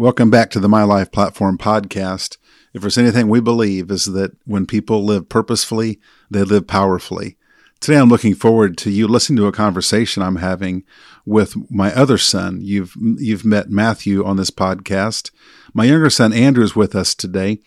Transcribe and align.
Welcome 0.00 0.30
back 0.30 0.48
to 0.52 0.60
the 0.60 0.66
My 0.66 0.82
Life 0.82 1.12
Platform 1.12 1.58
podcast. 1.58 2.38
If 2.72 2.80
there's 2.80 2.96
anything 2.96 3.28
we 3.28 3.38
believe 3.38 3.90
is 3.90 4.06
that 4.06 4.34
when 4.46 4.64
people 4.64 5.04
live 5.04 5.28
purposefully, 5.28 6.00
they 6.30 6.42
live 6.42 6.66
powerfully. 6.66 7.36
Today 7.80 7.98
I'm 7.98 8.08
looking 8.08 8.34
forward 8.34 8.78
to 8.78 8.90
you 8.90 9.06
listening 9.06 9.36
to 9.36 9.46
a 9.46 9.52
conversation 9.52 10.22
I'm 10.22 10.36
having 10.36 10.84
with 11.26 11.54
my 11.70 11.92
other 11.92 12.16
son. 12.16 12.60
You've 12.62 12.94
you've 13.18 13.44
met 13.44 13.68
Matthew 13.68 14.24
on 14.24 14.38
this 14.38 14.50
podcast. 14.50 15.32
My 15.74 15.84
younger 15.84 16.08
son 16.08 16.32
Andrew 16.32 16.64
is 16.64 16.74
with 16.74 16.96
us 16.96 17.14
today. 17.14 17.60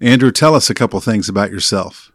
Andrew, 0.00 0.30
tell 0.30 0.54
us 0.54 0.70
a 0.70 0.74
couple 0.74 1.00
things 1.00 1.28
about 1.28 1.50
yourself. 1.50 2.12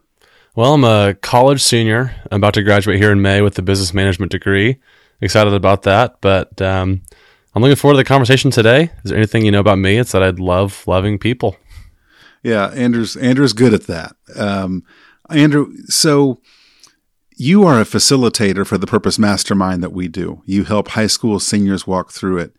Well, 0.54 0.72
I'm 0.72 0.84
a 0.84 1.12
college 1.12 1.60
senior. 1.60 2.14
I'm 2.32 2.40
about 2.40 2.54
to 2.54 2.62
graduate 2.62 3.00
here 3.00 3.12
in 3.12 3.20
May 3.20 3.42
with 3.42 3.58
a 3.58 3.62
business 3.62 3.92
management 3.92 4.32
degree. 4.32 4.78
Excited 5.20 5.52
about 5.52 5.82
that, 5.82 6.22
but 6.22 6.62
um, 6.62 7.02
I'm 7.58 7.62
looking 7.62 7.74
forward 7.74 7.94
to 7.94 7.98
the 7.98 8.04
conversation 8.04 8.52
today. 8.52 8.92
Is 9.02 9.10
there 9.10 9.16
anything 9.16 9.44
you 9.44 9.50
know 9.50 9.58
about 9.58 9.80
me? 9.80 9.98
It's 9.98 10.12
that 10.12 10.22
I 10.22 10.30
love 10.30 10.84
loving 10.86 11.18
people. 11.18 11.56
Yeah, 12.44 12.68
Andrew's 12.68 13.16
Andrew's 13.16 13.52
good 13.52 13.74
at 13.74 13.88
that. 13.88 14.14
Um, 14.36 14.84
Andrew, 15.28 15.76
so 15.86 16.40
you 17.36 17.64
are 17.64 17.80
a 17.80 17.84
facilitator 17.84 18.64
for 18.64 18.78
the 18.78 18.86
Purpose 18.86 19.18
Mastermind 19.18 19.82
that 19.82 19.90
we 19.90 20.06
do. 20.06 20.40
You 20.46 20.62
help 20.62 20.90
high 20.90 21.08
school 21.08 21.40
seniors 21.40 21.84
walk 21.84 22.12
through 22.12 22.38
it. 22.38 22.54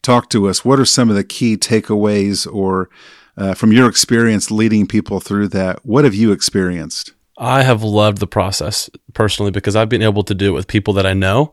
Talk 0.00 0.30
to 0.30 0.48
us. 0.48 0.64
What 0.64 0.80
are 0.80 0.86
some 0.86 1.10
of 1.10 1.16
the 1.16 1.24
key 1.24 1.58
takeaways, 1.58 2.50
or 2.50 2.88
uh, 3.36 3.52
from 3.52 3.70
your 3.70 3.86
experience 3.86 4.50
leading 4.50 4.86
people 4.86 5.20
through 5.20 5.48
that? 5.48 5.84
What 5.84 6.04
have 6.04 6.14
you 6.14 6.32
experienced? 6.32 7.12
I 7.36 7.64
have 7.64 7.82
loved 7.82 8.16
the 8.16 8.26
process 8.26 8.88
personally 9.12 9.50
because 9.50 9.76
I've 9.76 9.90
been 9.90 10.00
able 10.00 10.22
to 10.22 10.34
do 10.34 10.48
it 10.48 10.54
with 10.54 10.68
people 10.68 10.94
that 10.94 11.04
I 11.04 11.12
know 11.12 11.52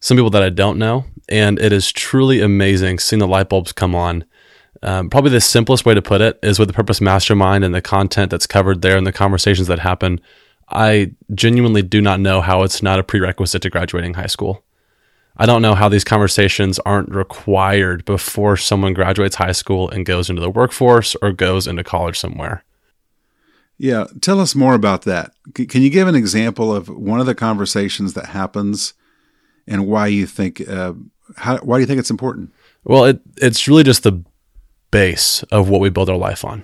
some 0.00 0.16
people 0.16 0.30
that 0.30 0.42
I 0.42 0.48
don't 0.48 0.78
know. 0.78 1.04
And 1.30 1.58
it 1.58 1.72
is 1.72 1.92
truly 1.92 2.40
amazing 2.40 2.98
seeing 2.98 3.20
the 3.20 3.28
light 3.28 3.48
bulbs 3.48 3.72
come 3.72 3.94
on. 3.94 4.24
Um, 4.82 5.10
probably 5.10 5.30
the 5.30 5.40
simplest 5.40 5.84
way 5.84 5.94
to 5.94 6.02
put 6.02 6.20
it 6.20 6.38
is 6.42 6.58
with 6.58 6.68
the 6.68 6.74
Purpose 6.74 7.00
Mastermind 7.00 7.64
and 7.64 7.74
the 7.74 7.82
content 7.82 8.30
that's 8.30 8.46
covered 8.46 8.82
there 8.82 8.96
and 8.96 9.06
the 9.06 9.12
conversations 9.12 9.68
that 9.68 9.78
happen. 9.78 10.20
I 10.70 11.12
genuinely 11.34 11.82
do 11.82 12.00
not 12.00 12.20
know 12.20 12.40
how 12.40 12.62
it's 12.62 12.82
not 12.82 12.98
a 12.98 13.04
prerequisite 13.04 13.62
to 13.62 13.70
graduating 13.70 14.14
high 14.14 14.26
school. 14.26 14.64
I 15.36 15.46
don't 15.46 15.62
know 15.62 15.74
how 15.74 15.88
these 15.88 16.04
conversations 16.04 16.78
aren't 16.80 17.10
required 17.10 18.04
before 18.04 18.56
someone 18.56 18.94
graduates 18.94 19.36
high 19.36 19.52
school 19.52 19.88
and 19.90 20.06
goes 20.06 20.28
into 20.28 20.42
the 20.42 20.50
workforce 20.50 21.16
or 21.22 21.32
goes 21.32 21.66
into 21.66 21.84
college 21.84 22.18
somewhere. 22.18 22.64
Yeah, 23.78 24.06
tell 24.20 24.40
us 24.40 24.54
more 24.54 24.74
about 24.74 25.02
that. 25.02 25.32
Can 25.54 25.80
you 25.82 25.88
give 25.88 26.06
an 26.06 26.14
example 26.14 26.74
of 26.74 26.88
one 26.88 27.20
of 27.20 27.26
the 27.26 27.34
conversations 27.34 28.12
that 28.12 28.26
happens 28.26 28.92
and 29.66 29.86
why 29.86 30.08
you 30.08 30.26
think 30.26 30.60
uh, 30.68 30.92
how, 31.36 31.58
why 31.58 31.76
do 31.76 31.80
you 31.80 31.86
think 31.86 32.00
it's 32.00 32.10
important? 32.10 32.52
Well, 32.84 33.04
it, 33.04 33.20
it's 33.36 33.68
really 33.68 33.84
just 33.84 34.02
the 34.02 34.22
base 34.90 35.42
of 35.44 35.68
what 35.68 35.80
we 35.80 35.90
build 35.90 36.10
our 36.10 36.16
life 36.16 36.44
on. 36.44 36.62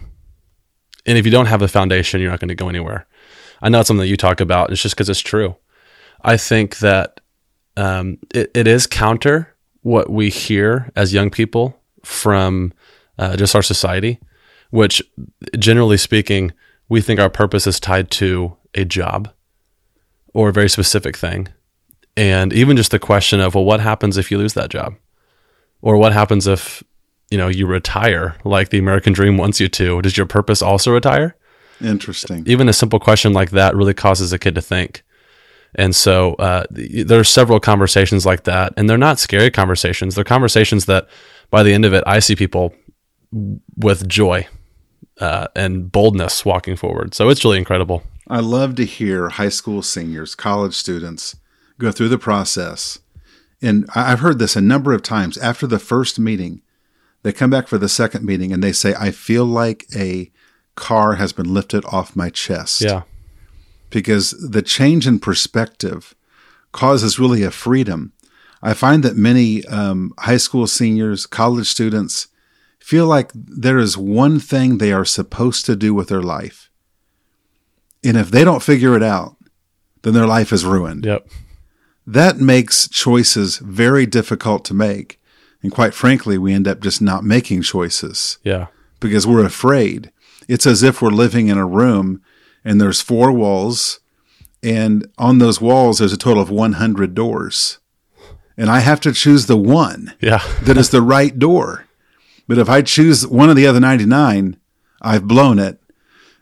And 1.05 1.17
if 1.17 1.25
you 1.25 1.31
don't 1.31 1.47
have 1.47 1.63
a 1.63 1.69
foundation, 1.69 2.21
you're 2.21 2.31
not 2.31 2.41
going 2.41 2.49
to 2.49 2.55
go 2.55 2.69
anywhere. 2.69 3.07
I 3.63 3.69
know 3.69 3.81
it's 3.81 3.89
something 3.89 4.01
that 4.01 4.09
you 4.09 4.17
talk 4.17 4.41
about. 4.41 4.71
It's 4.71 4.83
just 4.83 4.95
because 4.95 5.09
it's 5.09 5.21
true. 5.21 5.57
I 6.23 6.37
think 6.37 6.79
that 6.79 7.21
um, 7.77 8.19
it, 8.35 8.51
it 8.55 8.67
is 8.67 8.87
counter 8.87 9.55
what 9.83 10.11
we 10.11 10.31
hear 10.31 10.91
as 10.97 11.15
young 11.15 11.31
people 11.31 11.79
from 12.05 12.73
uh, 13.19 13.37
just 13.37 13.55
our 13.55 13.63
society, 13.63 14.19
which 14.71 15.03
generally 15.59 15.97
speaking, 15.97 16.53
we 16.89 17.01
think 17.01 17.21
our 17.21 17.31
purpose 17.31 17.67
is 17.67 17.79
tied 17.79 18.11
to 18.13 18.57
a 18.75 18.85
job 18.85 19.31
or 20.35 20.49
a 20.49 20.53
very 20.53 20.69
specific 20.69 21.17
thing. 21.17 21.49
And 22.17 22.53
even 22.53 22.77
just 22.77 22.91
the 22.91 22.99
question 22.99 23.41
of, 23.41 23.55
well, 23.55 23.65
what 23.65 23.81
happens 23.81 24.17
if 24.17 24.31
you 24.31 24.39
lose 24.39 24.55
that 24.55 24.71
job? 24.71 24.95
Or 25.83 25.97
what 25.99 26.13
happens 26.13 26.47
if, 26.47 26.83
you 27.31 27.37
know, 27.37 27.49
you 27.49 27.67
retire 27.67 28.37
like 28.45 28.71
the 28.71 28.79
American 28.79 29.13
dream 29.13 29.37
wants 29.37 29.61
you 29.61 29.69
to? 29.69 30.01
Does 30.01 30.17
your 30.17 30.27
purpose 30.27 30.63
also 30.63 30.93
retire? 30.93 31.37
Interesting. 31.81 32.45
Even 32.47 32.69
a 32.69 32.73
simple 32.73 32.99
question 32.99 33.35
like 33.35 33.51
that 33.51 33.77
really 33.77 33.93
causes 33.93 34.33
a 34.33 34.39
kid 34.39 34.55
to 34.55 34.63
think. 34.63 35.03
And 35.75 35.95
so 35.95 36.35
uh, 36.35 36.65
there 36.71 37.21
are 37.21 37.25
several 37.25 37.61
conversations 37.61 38.25
like 38.25 38.45
that, 38.45 38.73
and 38.79 38.89
they're 38.89 38.97
not 38.97 39.19
scary 39.19 39.51
conversations. 39.51 40.15
They're 40.15 40.25
conversations 40.25 40.87
that, 40.87 41.07
by 41.51 41.63
the 41.63 41.75
end 41.75 41.85
of 41.85 41.93
it, 41.93 42.03
I 42.07 42.21
see 42.21 42.35
people 42.35 42.73
with 43.77 44.09
joy 44.09 44.49
uh, 45.21 45.49
and 45.55 45.93
boldness 45.93 46.47
walking 46.47 46.77
forward. 46.77 47.15
So 47.15 47.29
it's 47.29 47.45
really 47.45 47.59
incredible. 47.59 48.03
I 48.27 48.41
love 48.41 48.75
to 48.77 48.87
hear 48.87 49.29
high 49.29 49.51
school 49.51 49.83
seniors, 49.83 50.35
college 50.35 50.75
students 50.75 51.37
go 51.79 51.93
through 51.93 52.09
the 52.09 52.19
process. 52.19 52.99
And 53.63 53.89
I've 53.95 54.21
heard 54.21 54.39
this 54.39 54.57
a 54.57 54.61
number 54.61 54.93
of 54.93 55.03
times. 55.03 55.39
After 55.39 55.67
the 55.67 55.79
first 55.79 56.19
meeting, 56.19 56.63
they 57.23 57.33
come 57.33 57.51
back 57.51 57.69
for 57.69 57.79
the 57.79 57.89
second 57.89 58.25
meeting 58.25 58.53
and 58.53 58.63
they 58.63 58.73
say, 58.73 58.95
I 58.99 59.11
feel 59.11 59.45
like 59.45 59.87
a 59.95 60.31
car 60.75 61.15
has 61.15 61.33
been 61.33 61.53
lifted 61.53 61.85
off 61.87 62.15
my 62.15 62.31
chest. 62.31 62.83
Yeah. 62.83 63.03
Because 63.91 64.31
the 64.33 64.63
change 64.63 65.07
in 65.07 65.19
perspective 65.19 66.15
causes 66.73 67.19
really 67.19 67.43
a 67.43 67.51
freedom. 67.51 68.13
I 68.63 68.75
find 68.75 69.03
that 69.03 69.17
many 69.17 69.65
um, 69.67 70.13
high 70.19 70.37
school 70.37 70.67
seniors, 70.67 71.25
college 71.27 71.67
students 71.67 72.29
feel 72.79 73.07
like 73.07 73.31
there 73.35 73.79
is 73.79 73.97
one 73.97 74.39
thing 74.39 74.79
they 74.79 74.93
are 74.93 75.05
supposed 75.05 75.67
to 75.67 75.77
do 75.77 75.95
with 75.95 76.09
their 76.09 76.23
life. 76.23 76.71
And 78.05 78.17
if 78.17 78.31
they 78.31 78.45
don't 78.45 78.63
figure 78.63 78.97
it 78.97 79.03
out, 79.03 79.37
then 80.03 80.15
their 80.15 80.27
life 80.27 80.53
is 80.53 80.65
ruined. 80.65 81.05
Yep. 81.05 81.29
That 82.07 82.39
makes 82.39 82.89
choices 82.89 83.59
very 83.59 84.07
difficult 84.07 84.65
to 84.67 84.75
make. 84.75 85.21
And 85.63 85.73
quite 85.73 85.95
frankly, 85.95 86.39
we 86.39 86.53
end 86.53 86.69
up 86.69 86.81
just 86.81 87.03
not 87.03 87.25
making 87.25 87.63
choices. 87.63 88.39
Yeah. 88.45 88.67
Because 89.01 89.27
we're 89.27 89.45
afraid. 89.45 90.13
It's 90.49 90.67
as 90.67 90.83
if 90.83 91.03
we're 91.03 91.11
living 91.11 91.49
in 91.49 91.59
a 91.59 91.67
room 91.67 92.23
and 92.65 92.81
there's 92.81 93.01
four 93.01 93.33
walls, 93.33 94.01
and 94.63 95.09
on 95.19 95.39
those 95.39 95.61
walls, 95.61 95.99
there's 95.99 96.13
a 96.13 96.17
total 96.17 96.43
of 96.43 96.51
100 96.51 97.15
doors. 97.15 97.79
And 98.57 98.69
I 98.69 98.81
have 98.81 99.01
to 99.03 99.13
choose 99.13 99.47
the 99.47 99.57
one 99.57 100.15
yeah. 100.21 100.43
that 100.63 100.77
is 100.77 100.91
the 100.91 101.03
right 101.03 101.39
door. 101.39 101.87
But 102.49 102.59
if 102.59 102.69
I 102.69 102.83
choose 102.83 103.27
one 103.27 103.51
of 103.51 103.57
the 103.57 103.67
other 103.67 103.81
99, 103.81 104.57
I've 105.03 105.29
blown 105.29 105.59
it. 105.59 105.81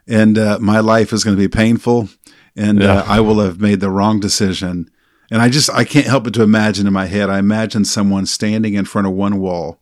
And 0.06 0.38
uh, 0.38 0.58
my 0.60 0.80
life 0.80 1.12
is 1.12 1.24
going 1.24 1.36
to 1.36 1.40
be 1.40 1.48
painful. 1.48 2.08
And 2.56 2.80
yeah. 2.80 3.00
uh, 3.00 3.04
I 3.06 3.20
will 3.20 3.40
have 3.40 3.60
made 3.60 3.80
the 3.80 3.90
wrong 3.90 4.20
decision 4.20 4.90
and 5.34 5.42
I 5.42 5.48
just, 5.48 5.68
I 5.68 5.82
can't 5.82 6.06
help 6.06 6.22
but 6.22 6.34
to 6.34 6.44
imagine 6.44 6.86
in 6.86 6.92
my 6.92 7.06
head, 7.06 7.28
I 7.28 7.40
imagine 7.40 7.84
someone 7.84 8.24
standing 8.24 8.74
in 8.74 8.84
front 8.84 9.08
of 9.08 9.14
one 9.14 9.40
wall 9.40 9.80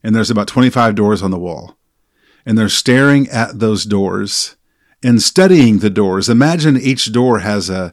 and 0.00 0.14
there's 0.14 0.30
about 0.30 0.46
25 0.46 0.94
doors 0.94 1.24
on 1.24 1.32
the 1.32 1.40
wall 1.40 1.76
and 2.46 2.56
they're 2.56 2.68
staring 2.68 3.28
at 3.30 3.58
those 3.58 3.84
doors 3.84 4.54
and 5.02 5.20
studying 5.20 5.80
the 5.80 5.90
doors. 5.90 6.28
Imagine 6.28 6.76
each 6.76 7.12
door 7.12 7.40
has 7.40 7.68
a, 7.68 7.92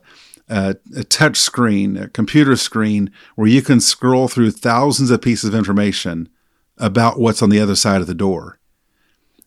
a, 0.49 0.75
a 0.95 1.03
touch 1.03 1.37
screen, 1.37 1.97
a 1.97 2.09
computer 2.09 2.55
screen 2.55 3.09
where 3.33 3.47
you 3.47 3.63
can 3.63 3.79
scroll 3.79 4.27
through 4.27 4.51
thousands 4.51 5.09
of 5.09 5.19
pieces 5.19 5.49
of 5.49 5.55
information 5.55 6.29
about 6.77 7.19
what's 7.19 7.41
on 7.41 7.49
the 7.49 7.59
other 7.59 7.75
side 7.75 8.01
of 8.01 8.07
the 8.07 8.13
door 8.13 8.56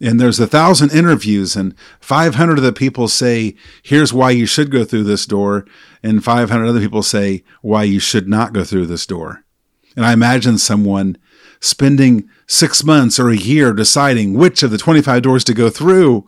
and 0.00 0.18
there's 0.18 0.40
a 0.40 0.46
thousand 0.46 0.92
interviews 0.92 1.56
and 1.56 1.74
500 2.00 2.58
of 2.58 2.64
the 2.64 2.72
people 2.72 3.08
say 3.08 3.54
here's 3.82 4.12
why 4.12 4.30
you 4.30 4.46
should 4.46 4.70
go 4.70 4.84
through 4.84 5.04
this 5.04 5.26
door 5.26 5.66
and 6.02 6.24
500 6.24 6.66
other 6.66 6.80
people 6.80 7.02
say 7.02 7.44
why 7.62 7.82
you 7.82 8.00
should 8.00 8.28
not 8.28 8.52
go 8.52 8.64
through 8.64 8.86
this 8.86 9.06
door. 9.06 9.44
And 9.96 10.06
i 10.06 10.12
imagine 10.12 10.58
someone 10.58 11.18
spending 11.60 12.28
six 12.46 12.82
months 12.82 13.18
or 13.18 13.28
a 13.28 13.36
year 13.36 13.72
deciding 13.72 14.34
which 14.34 14.62
of 14.62 14.70
the 14.70 14.78
25 14.78 15.22
doors 15.22 15.44
to 15.44 15.54
go 15.54 15.68
through 15.68 16.26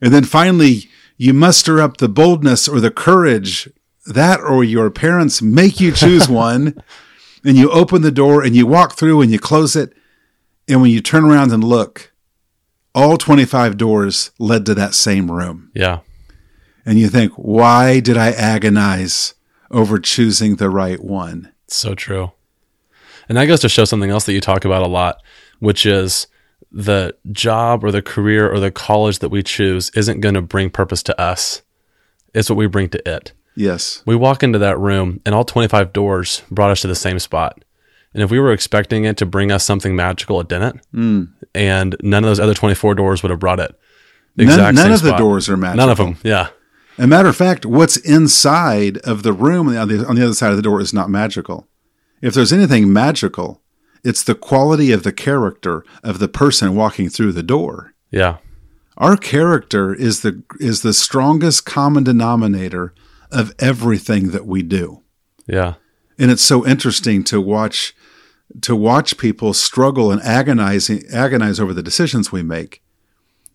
and 0.00 0.12
then 0.12 0.24
finally 0.24 0.88
you 1.16 1.32
muster 1.32 1.80
up 1.80 1.98
the 1.98 2.08
boldness 2.08 2.66
or 2.66 2.80
the 2.80 2.90
courage 2.90 3.68
that 4.06 4.40
or 4.40 4.64
your 4.64 4.90
parents 4.90 5.40
make 5.40 5.80
you 5.80 5.92
choose 5.92 6.28
one 6.28 6.74
and 7.44 7.56
you 7.56 7.70
open 7.70 8.02
the 8.02 8.10
door 8.10 8.42
and 8.42 8.56
you 8.56 8.66
walk 8.66 8.94
through 8.94 9.20
and 9.20 9.30
you 9.30 9.38
close 9.38 9.76
it. 9.76 9.92
And 10.66 10.80
when 10.80 10.90
you 10.90 11.00
turn 11.00 11.24
around 11.24 11.52
and 11.52 11.62
look 11.62 12.12
all 12.94 13.16
25 13.16 13.76
doors 13.76 14.30
led 14.38 14.64
to 14.66 14.74
that 14.74 14.94
same 14.94 15.30
room. 15.30 15.70
Yeah. 15.74 16.00
And 16.86 16.98
you 16.98 17.08
think, 17.08 17.32
why 17.32 18.00
did 18.00 18.16
I 18.16 18.30
agonize 18.30 19.34
over 19.70 19.98
choosing 19.98 20.56
the 20.56 20.70
right 20.70 21.02
one? 21.02 21.52
So 21.66 21.94
true. 21.94 22.32
And 23.28 23.38
that 23.38 23.46
goes 23.46 23.60
to 23.60 23.68
show 23.68 23.84
something 23.84 24.10
else 24.10 24.26
that 24.26 24.34
you 24.34 24.40
talk 24.40 24.64
about 24.64 24.82
a 24.82 24.88
lot, 24.88 25.22
which 25.58 25.86
is 25.86 26.26
the 26.70 27.16
job 27.32 27.84
or 27.84 27.90
the 27.90 28.02
career 28.02 28.52
or 28.52 28.60
the 28.60 28.70
college 28.70 29.20
that 29.20 29.30
we 29.30 29.42
choose 29.42 29.90
isn't 29.90 30.20
going 30.20 30.34
to 30.34 30.42
bring 30.42 30.70
purpose 30.70 31.02
to 31.04 31.20
us. 31.20 31.62
It's 32.34 32.50
what 32.50 32.56
we 32.56 32.66
bring 32.66 32.90
to 32.90 33.08
it. 33.08 33.32
Yes. 33.56 34.02
We 34.04 34.16
walk 34.16 34.42
into 34.42 34.58
that 34.58 34.78
room 34.78 35.20
and 35.24 35.34
all 35.34 35.44
25 35.44 35.92
doors 35.92 36.42
brought 36.50 36.70
us 36.70 36.82
to 36.82 36.88
the 36.88 36.94
same 36.94 37.18
spot. 37.18 37.64
And 38.14 38.22
if 38.22 38.30
we 38.30 38.38
were 38.38 38.52
expecting 38.52 39.04
it 39.04 39.16
to 39.18 39.26
bring 39.26 39.50
us 39.52 39.64
something 39.64 39.94
magical, 39.96 40.40
it 40.40 40.48
didn't. 40.48 40.80
Mm. 40.92 41.32
And 41.54 41.96
none 42.00 42.24
of 42.24 42.28
those 42.28 42.40
other 42.40 42.54
24 42.54 42.94
doors 42.94 43.22
would 43.22 43.30
have 43.30 43.40
brought 43.40 43.60
it. 43.60 43.78
The 44.36 44.46
none, 44.46 44.74
none 44.76 44.92
of 44.92 44.98
spot. 45.00 45.10
the 45.12 45.16
doors 45.18 45.48
are 45.48 45.56
magical. 45.56 45.86
None 45.86 45.90
of 45.90 45.98
them. 45.98 46.16
Yeah. 46.22 46.48
As 46.96 47.04
a 47.04 47.08
matter 47.08 47.28
of 47.28 47.36
fact, 47.36 47.66
what's 47.66 47.96
inside 47.96 48.98
of 48.98 49.24
the 49.24 49.32
room 49.32 49.68
on 49.68 49.88
the, 49.88 50.06
on 50.06 50.14
the 50.14 50.24
other 50.24 50.34
side 50.34 50.50
of 50.50 50.56
the 50.56 50.62
door 50.62 50.80
is 50.80 50.94
not 50.94 51.10
magical. 51.10 51.66
If 52.22 52.34
there's 52.34 52.52
anything 52.52 52.92
magical, 52.92 53.60
It's 54.04 54.22
the 54.22 54.34
quality 54.34 54.92
of 54.92 55.02
the 55.02 55.12
character 55.12 55.82
of 56.02 56.18
the 56.18 56.28
person 56.28 56.76
walking 56.76 57.08
through 57.08 57.32
the 57.32 57.42
door. 57.42 57.94
Yeah. 58.10 58.36
Our 58.98 59.16
character 59.16 59.94
is 59.94 60.20
the 60.20 60.42
is 60.60 60.82
the 60.82 60.92
strongest 60.92 61.64
common 61.64 62.04
denominator 62.04 62.94
of 63.32 63.54
everything 63.58 64.30
that 64.30 64.46
we 64.46 64.62
do. 64.62 65.02
Yeah. 65.46 65.74
And 66.18 66.30
it's 66.30 66.42
so 66.44 66.64
interesting 66.64 67.24
to 67.24 67.40
watch 67.40 67.96
to 68.62 68.76
watch 68.76 69.18
people 69.18 69.52
struggle 69.52 70.10
and 70.10 70.22
agonize 70.22 70.90
agonize 71.12 71.60
over 71.60 71.74
the 71.74 71.82
decisions 71.82 72.30
we 72.30 72.42
make. 72.42 72.82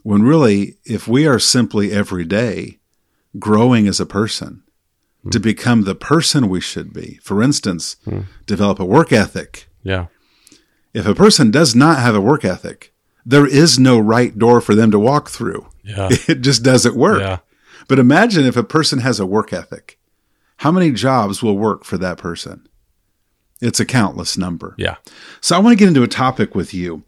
When 0.04 0.24
really 0.24 0.78
if 0.86 1.08
we 1.08 1.28
are 1.28 1.40
simply 1.40 1.92
every 1.92 2.26
day 2.26 2.80
growing 3.38 3.88
as 3.88 4.00
a 4.00 4.06
person 4.06 4.64
mm. 5.26 5.32
to 5.32 5.40
become 5.40 5.84
the 5.84 5.96
person 5.96 6.50
we 6.50 6.62
should 6.62 6.94
be. 6.94 7.20
For 7.22 7.44
instance, 7.44 7.98
mm. 8.06 8.26
develop 8.46 8.80
a 8.80 8.86
work 8.86 9.12
ethic. 9.12 9.68
Yeah. 9.84 10.08
If 10.94 11.06
a 11.06 11.16
person 11.16 11.52
does 11.52 11.76
not 11.76 12.00
have 12.00 12.16
a 12.16 12.22
work 12.22 12.44
ethic, 12.44 12.94
there 13.26 13.46
is 13.46 13.78
no 13.78 14.00
right 14.00 14.38
door 14.38 14.62
for 14.62 14.74
them 14.74 14.90
to 14.92 15.00
walk 15.00 15.30
through. 15.30 15.68
Yeah. 15.84 16.10
It 16.28 16.42
just 16.42 16.64
doesn't 16.64 16.96
work. 16.96 17.22
Yeah. 17.22 17.40
But 17.88 18.00
imagine 18.00 18.46
if 18.46 18.58
a 18.58 18.64
person 18.64 19.00
has 19.00 19.20
a 19.20 19.26
work 19.26 19.54
ethic. 19.54 20.00
How 20.58 20.72
many 20.72 20.92
jobs 20.92 21.42
will 21.42 21.58
work 21.58 21.84
for 21.84 21.98
that 21.98 22.18
person? 22.18 22.68
It's 23.62 23.80
a 23.80 23.86
countless 23.86 24.38
number. 24.38 24.76
Yeah. 24.78 24.96
So 25.42 25.56
I 25.56 25.60
want 25.60 25.74
to 25.74 25.78
get 25.80 25.88
into 25.90 26.04
a 26.04 26.08
topic 26.08 26.56
with 26.56 26.74
you. 26.74 27.04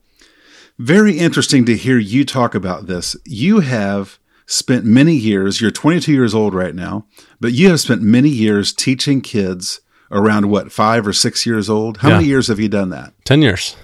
Very 0.77 1.17
interesting 1.17 1.65
to 1.65 1.75
hear 1.77 1.97
you 1.97 2.25
talk 2.25 2.55
about 2.55 2.87
this. 2.87 3.15
You 3.25 3.59
have 3.59 4.19
spent 4.47 4.83
many 4.83 5.13
years, 5.15 5.61
you're 5.61 5.71
22 5.71 6.11
years 6.11 6.33
old 6.33 6.53
right 6.53 6.75
now, 6.75 7.05
but 7.39 7.53
you 7.53 7.69
have 7.69 7.79
spent 7.79 8.01
many 8.01 8.29
years 8.29 8.73
teaching 8.73 9.21
kids 9.21 9.79
around 10.09 10.49
what, 10.49 10.71
five 10.71 11.07
or 11.07 11.13
six 11.13 11.45
years 11.45 11.69
old? 11.69 11.97
How 11.97 12.09
Yeah. 12.09 12.15
many 12.17 12.27
years 12.27 12.47
have 12.47 12.59
you 12.59 12.67
done 12.67 12.89
that? 12.89 13.13
10 13.23 13.41
years. 13.41 13.77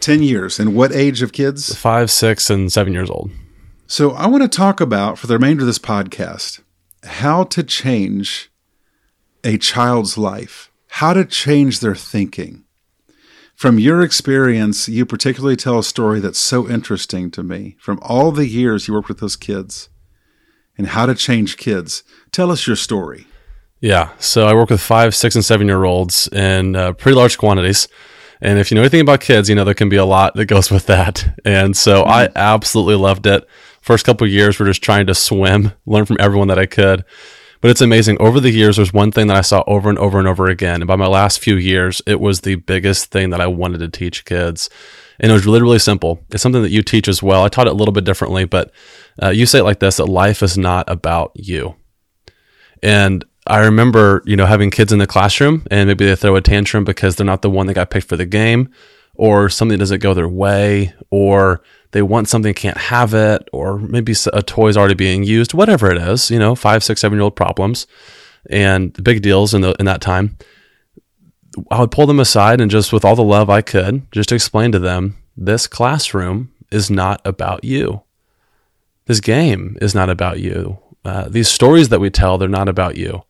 10 0.00 0.22
years. 0.22 0.58
And 0.58 0.74
what 0.74 0.92
age 0.92 1.22
of 1.22 1.32
kids? 1.32 1.74
Five, 1.74 2.10
six, 2.10 2.50
and 2.50 2.70
seven 2.70 2.92
years 2.92 3.08
old. 3.08 3.30
So 3.86 4.10
I 4.10 4.26
want 4.26 4.42
to 4.42 4.48
talk 4.48 4.80
about, 4.80 5.18
for 5.18 5.26
the 5.28 5.34
remainder 5.34 5.62
of 5.62 5.66
this 5.66 5.78
podcast, 5.78 6.60
how 7.04 7.44
to 7.44 7.62
change 7.62 8.50
a 9.44 9.56
child's 9.58 10.18
life, 10.18 10.70
how 10.96 11.14
to 11.14 11.24
change 11.24 11.80
their 11.80 11.94
thinking. 11.94 12.64
From 13.54 13.78
your 13.78 14.02
experience, 14.02 14.90
you 14.90 15.06
particularly 15.06 15.56
tell 15.56 15.78
a 15.78 15.84
story 15.84 16.20
that's 16.20 16.38
so 16.38 16.68
interesting 16.68 17.30
to 17.30 17.42
me 17.42 17.76
from 17.80 17.98
all 18.02 18.30
the 18.30 18.46
years 18.46 18.86
you 18.86 18.92
worked 18.94 19.08
with 19.08 19.20
those 19.20 19.36
kids 19.36 19.88
and 20.76 20.88
how 20.88 21.06
to 21.06 21.14
change 21.14 21.56
kids. 21.56 22.02
Tell 22.30 22.50
us 22.50 22.66
your 22.66 22.76
story. 22.76 23.26
Yeah. 23.80 24.10
So 24.18 24.46
I 24.46 24.52
work 24.52 24.68
with 24.68 24.82
five, 24.82 25.14
six, 25.14 25.34
and 25.34 25.42
seven 25.42 25.66
year 25.66 25.84
olds 25.84 26.28
in 26.28 26.76
uh, 26.76 26.92
pretty 26.92 27.16
large 27.16 27.38
quantities. 27.38 27.88
And 28.42 28.58
if 28.58 28.70
you 28.70 28.74
know 28.74 28.82
anything 28.82 29.00
about 29.00 29.22
kids, 29.22 29.48
you 29.48 29.54
know 29.54 29.64
there 29.64 29.72
can 29.72 29.88
be 29.88 29.96
a 29.96 30.04
lot 30.04 30.34
that 30.34 30.44
goes 30.44 30.70
with 30.70 30.86
that. 30.86 31.38
And 31.46 31.74
so 31.74 32.02
I 32.02 32.28
absolutely 32.36 32.96
loved 32.96 33.26
it. 33.26 33.48
First 33.80 34.04
couple 34.04 34.26
of 34.26 34.32
years, 34.32 34.60
we're 34.60 34.66
just 34.66 34.82
trying 34.82 35.06
to 35.06 35.14
swim, 35.14 35.72
learn 35.86 36.04
from 36.04 36.18
everyone 36.20 36.48
that 36.48 36.58
I 36.58 36.66
could. 36.66 37.04
But 37.62 37.70
it's 37.70 37.80
amazing. 37.80 38.20
Over 38.20 38.40
the 38.40 38.50
years, 38.50 38.76
there's 38.76 38.92
one 38.92 39.12
thing 39.12 39.28
that 39.28 39.36
I 39.36 39.40
saw 39.40 39.62
over 39.68 39.88
and 39.88 39.98
over 39.98 40.18
and 40.18 40.26
over 40.26 40.48
again. 40.48 40.82
And 40.82 40.88
by 40.88 40.96
my 40.96 41.06
last 41.06 41.38
few 41.38 41.54
years, 41.54 42.02
it 42.08 42.20
was 42.20 42.40
the 42.40 42.56
biggest 42.56 43.12
thing 43.12 43.30
that 43.30 43.40
I 43.40 43.46
wanted 43.46 43.78
to 43.78 43.88
teach 43.88 44.24
kids. 44.24 44.68
And 45.20 45.30
it 45.30 45.34
was 45.34 45.46
really 45.46 45.78
simple. 45.78 46.20
It's 46.30 46.42
something 46.42 46.62
that 46.62 46.72
you 46.72 46.82
teach 46.82 47.06
as 47.06 47.22
well. 47.22 47.44
I 47.44 47.48
taught 47.48 47.68
it 47.68 47.72
a 47.72 47.76
little 47.76 47.92
bit 47.92 48.02
differently, 48.02 48.44
but 48.46 48.72
uh, 49.22 49.28
you 49.28 49.46
say 49.46 49.60
it 49.60 49.64
like 49.64 49.78
this 49.78 49.98
that 49.98 50.06
life 50.06 50.42
is 50.42 50.58
not 50.58 50.90
about 50.90 51.30
you. 51.36 51.76
And 52.82 53.24
I 53.46 53.60
remember, 53.60 54.22
you 54.26 54.34
know, 54.34 54.46
having 54.46 54.72
kids 54.72 54.92
in 54.92 54.98
the 54.98 55.06
classroom 55.06 55.64
and 55.70 55.86
maybe 55.86 56.04
they 56.04 56.16
throw 56.16 56.34
a 56.34 56.40
tantrum 56.40 56.82
because 56.82 57.14
they're 57.14 57.24
not 57.24 57.42
the 57.42 57.50
one 57.50 57.68
that 57.68 57.74
got 57.74 57.90
picked 57.90 58.08
for 58.08 58.16
the 58.16 58.26
game 58.26 58.72
or 59.22 59.48
something 59.48 59.78
doesn't 59.78 60.02
go 60.02 60.14
their 60.14 60.28
way 60.28 60.92
or 61.10 61.62
they 61.92 62.02
want 62.02 62.28
something, 62.28 62.52
can't 62.54 62.76
have 62.76 63.14
it, 63.14 63.48
or 63.52 63.78
maybe 63.78 64.16
a 64.32 64.42
toy's 64.42 64.76
already 64.76 64.94
being 64.94 65.22
used, 65.22 65.54
whatever 65.54 65.92
it 65.92 65.96
is, 65.96 66.28
you 66.28 66.40
know, 66.40 66.56
five, 66.56 66.82
six, 66.82 67.00
seven 67.00 67.16
year 67.16 67.22
old 67.22 67.36
problems 67.36 67.86
and 68.50 68.92
big 69.04 69.22
deals 69.22 69.54
in, 69.54 69.60
the, 69.60 69.76
in 69.78 69.86
that 69.86 70.00
time. 70.00 70.36
I 71.70 71.78
would 71.78 71.92
pull 71.92 72.08
them 72.08 72.18
aside 72.18 72.60
and 72.60 72.68
just 72.68 72.92
with 72.92 73.04
all 73.04 73.14
the 73.14 73.22
love 73.22 73.48
I 73.48 73.62
could, 73.62 74.10
just 74.10 74.32
explain 74.32 74.72
to 74.72 74.80
them 74.80 75.16
this 75.36 75.68
classroom 75.68 76.52
is 76.72 76.90
not 76.90 77.20
about 77.24 77.62
you. 77.62 78.02
This 79.06 79.20
game 79.20 79.78
is 79.80 79.94
not 79.94 80.10
about 80.10 80.40
you. 80.40 80.80
Uh, 81.04 81.28
these 81.28 81.46
stories 81.46 81.90
that 81.90 82.00
we 82.00 82.10
tell, 82.10 82.38
they're 82.38 82.48
not 82.48 82.68
about 82.68 82.96
you. 82.96 83.22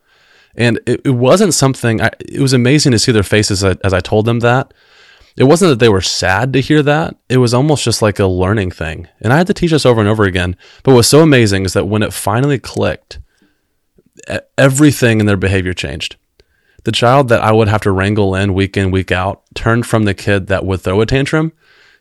And 0.54 0.80
it, 0.86 1.02
it 1.04 1.10
wasn't 1.10 1.52
something, 1.52 2.00
I, 2.00 2.12
it 2.18 2.40
was 2.40 2.54
amazing 2.54 2.92
to 2.92 2.98
see 2.98 3.12
their 3.12 3.22
faces 3.22 3.62
as, 3.62 3.76
as 3.84 3.92
I 3.92 4.00
told 4.00 4.24
them 4.24 4.40
that. 4.40 4.72
It 5.36 5.44
wasn't 5.44 5.70
that 5.70 5.78
they 5.78 5.88
were 5.88 6.02
sad 6.02 6.52
to 6.52 6.60
hear 6.60 6.82
that. 6.82 7.16
It 7.28 7.38
was 7.38 7.54
almost 7.54 7.84
just 7.84 8.02
like 8.02 8.18
a 8.18 8.26
learning 8.26 8.70
thing. 8.70 9.08
And 9.20 9.32
I 9.32 9.38
had 9.38 9.46
to 9.46 9.54
teach 9.54 9.70
this 9.70 9.86
over 9.86 10.00
and 10.00 10.08
over 10.08 10.24
again. 10.24 10.56
But 10.82 10.94
what's 10.94 11.08
so 11.08 11.20
amazing 11.20 11.64
is 11.64 11.72
that 11.72 11.86
when 11.86 12.02
it 12.02 12.12
finally 12.12 12.58
clicked, 12.58 13.18
everything 14.58 15.20
in 15.20 15.26
their 15.26 15.36
behavior 15.36 15.72
changed. 15.72 16.16
The 16.84 16.92
child 16.92 17.28
that 17.28 17.42
I 17.42 17.52
would 17.52 17.68
have 17.68 17.80
to 17.82 17.92
wrangle 17.92 18.34
in 18.34 18.54
week 18.54 18.76
in, 18.76 18.90
week 18.90 19.12
out 19.12 19.42
turned 19.54 19.86
from 19.86 20.04
the 20.04 20.14
kid 20.14 20.48
that 20.48 20.64
would 20.64 20.80
throw 20.80 21.00
a 21.00 21.06
tantrum 21.06 21.52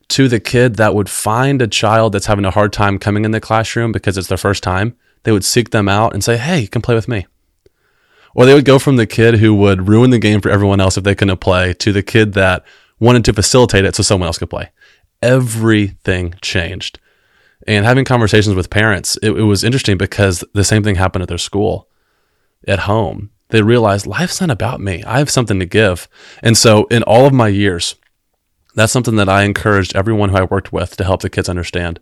to 0.10 0.28
the 0.28 0.40
kid 0.40 0.76
that 0.76 0.94
would 0.94 1.10
find 1.10 1.62
a 1.62 1.68
child 1.68 2.14
that's 2.14 2.26
having 2.26 2.46
a 2.46 2.52
hard 2.52 2.74
time 2.74 3.00
coming 3.00 3.24
in 3.24 3.32
the 3.32 3.40
classroom 3.40 3.92
because 3.92 4.18
it's 4.18 4.28
their 4.28 4.38
first 4.38 4.64
time. 4.64 4.96
They 5.24 5.32
would 5.32 5.46
seek 5.46 5.70
them 5.70 5.88
out 5.88 6.14
and 6.14 6.24
say, 6.24 6.38
Hey, 6.38 6.62
you 6.62 6.68
can 6.68 6.82
play 6.82 6.96
with 6.96 7.08
me. 7.08 7.28
Or 8.34 8.46
they 8.46 8.54
would 8.54 8.66
go 8.66 8.80
from 8.80 8.96
the 8.96 9.06
kid 9.06 9.36
who 9.36 9.54
would 9.56 9.88
ruin 9.88 10.10
the 10.10 10.20
game 10.20 10.42
for 10.42 10.50
everyone 10.50 10.82
else 10.82 10.98
if 10.98 11.04
they 11.04 11.16
couldn't 11.16 11.38
play 11.38 11.74
to 11.74 11.92
the 11.92 12.04
kid 12.04 12.34
that 12.34 12.66
wanted 13.02 13.26
to 13.26 13.34
facilitate 13.34 13.84
it 13.84 13.96
so 13.96 14.04
someone 14.04 14.28
else 14.28 14.38
could 14.38 14.50
play. 14.50 14.70
Everything 15.22 16.36
changed. 16.42 17.00
And 17.68 17.86
having 17.86 18.06
conversations 18.06 18.56
with 18.56 18.70
parents, 18.70 19.18
it, 19.22 19.32
it 19.32 19.44
was 19.44 19.64
interesting 19.64 19.98
because 19.98 20.44
the 20.54 20.64
same 20.64 20.84
thing 20.84 20.96
happened 20.96 21.24
at 21.24 21.28
their 21.28 21.38
school, 21.38 21.90
at 22.68 22.80
home. 22.80 23.32
They 23.50 23.62
realized 23.62 24.08
life's 24.08 24.40
not 24.40 24.50
about 24.50 24.80
me. 24.80 25.04
I 25.04 25.20
have 25.20 25.30
something 25.30 25.60
to 25.60 25.66
give. 25.66 26.08
And 26.42 26.58
so, 26.58 26.86
in 26.86 27.04
all 27.04 27.26
of 27.26 27.34
my 27.34 27.50
years, 27.50 27.96
that's 28.76 28.94
something 28.94 29.18
that 29.18 29.28
I 29.28 29.44
encouraged 29.44 29.96
everyone 29.96 30.30
who 30.30 30.38
I 30.38 30.44
worked 30.44 30.72
with 30.72 30.96
to 30.96 31.04
help 31.04 31.22
the 31.22 31.30
kids 31.30 31.50
understand 31.50 32.00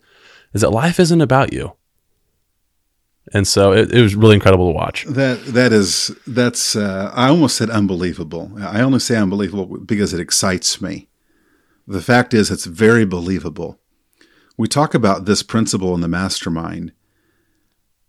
is 0.53 0.61
that 0.61 0.69
life 0.69 0.99
isn't 0.99 1.21
about 1.21 1.51
you. 1.51 1.73
And 3.33 3.47
so 3.47 3.71
it, 3.73 3.91
it 3.91 4.01
was 4.01 4.15
really 4.15 4.35
incredible 4.35 4.67
to 4.67 4.75
watch. 4.75 5.05
That 5.05 5.45
that 5.45 5.71
is 5.71 6.11
that's 6.25 6.75
uh, 6.75 7.11
I 7.13 7.29
almost 7.29 7.57
said 7.57 7.69
unbelievable. 7.69 8.51
I 8.59 8.81
only 8.81 8.99
say 8.99 9.17
unbelievable 9.17 9.77
because 9.77 10.13
it 10.13 10.19
excites 10.19 10.81
me. 10.81 11.09
The 11.87 12.01
fact 12.01 12.33
is, 12.33 12.51
it's 12.51 12.65
very 12.65 13.05
believable. 13.05 13.79
We 14.57 14.67
talk 14.67 14.93
about 14.93 15.25
this 15.25 15.41
principle 15.41 15.95
in 15.95 16.01
the 16.01 16.07
mastermind. 16.07 16.91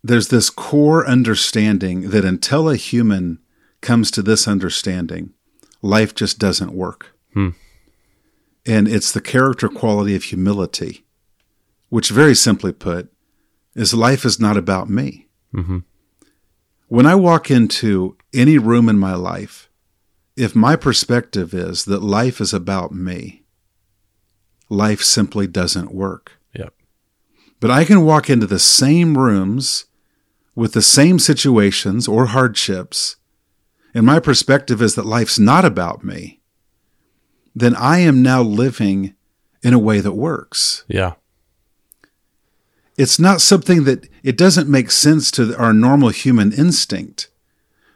There's 0.03 0.29
this 0.29 0.51
core 0.51 1.07
understanding 1.07 2.11
that 2.11 2.25
until 2.25 2.69
a 2.69 2.77
human 2.77 3.39
comes 3.81 4.11
to 4.11 4.23
this 4.23 4.49
understanding, 4.49 5.33
life 5.83 6.15
just 6.15 6.39
doesn't 6.39 6.73
work. 6.73 7.15
Hmm. 7.33 7.51
And 8.67 8.89
it's 8.89 9.13
the 9.13 9.21
character 9.21 9.69
quality 9.69 10.15
of 10.15 10.25
humility, 10.25 11.05
which, 11.89 12.11
very 12.11 12.35
simply 12.35 12.73
put, 12.73 13.11
is 13.75 13.95
life 13.95 14.25
is 14.25 14.41
not 14.41 14.57
about 14.57 14.89
me. 14.89 15.29
Mm-hmm. 15.55 15.79
When 16.89 17.07
I 17.07 17.15
walk 17.15 17.51
into 17.51 18.17
any 18.35 18.59
room 18.59 18.89
in 18.89 18.99
my 18.99 19.15
life, 19.15 19.71
if 20.37 20.57
my 20.57 20.77
perspective 20.77 21.55
is 21.55 21.85
that 21.85 22.03
life 22.03 22.41
is 22.41 22.53
about 22.53 22.93
me, 22.93 23.45
life 24.69 25.03
simply 25.03 25.47
doesn't 25.47 25.95
work. 25.95 26.41
Yep. 26.55 26.75
But 27.61 27.71
I 27.71 27.85
can 27.85 28.05
walk 28.05 28.31
into 28.31 28.47
the 28.47 28.59
same 28.59 29.19
rooms 29.19 29.87
with 30.55 30.73
the 30.73 30.83
same 30.83 31.19
situations 31.19 32.09
or 32.09 32.27
hardships, 32.27 33.17
and 33.95 34.05
my 34.07 34.19
perspective 34.19 34.83
is 34.83 34.95
that 34.95 35.07
life's 35.07 35.39
not 35.39 35.65
about 35.65 36.05
me, 36.05 36.41
then 37.55 37.75
I 37.77 37.99
am 37.99 38.23
now 38.23 38.43
living 38.43 39.15
in 39.63 39.75
a 39.75 39.79
way 39.79 40.01
that 40.01 40.13
works. 40.13 40.85
Yeah. 40.89 41.15
It's 43.01 43.19
not 43.19 43.41
something 43.41 43.85
that 43.85 44.11
it 44.23 44.37
doesn't 44.37 44.69
make 44.69 44.91
sense 44.91 45.31
to 45.31 45.57
our 45.57 45.73
normal 45.73 46.11
human 46.11 46.53
instinct 46.53 47.31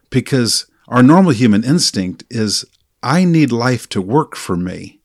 because 0.09 0.65
our 0.89 1.03
normal 1.03 1.33
human 1.33 1.63
instinct 1.63 2.25
is 2.31 2.65
I 3.03 3.27
need 3.27 3.53
life 3.53 3.87
to 3.91 4.01
work 4.01 4.35
for 4.35 4.57
me. 4.57 5.01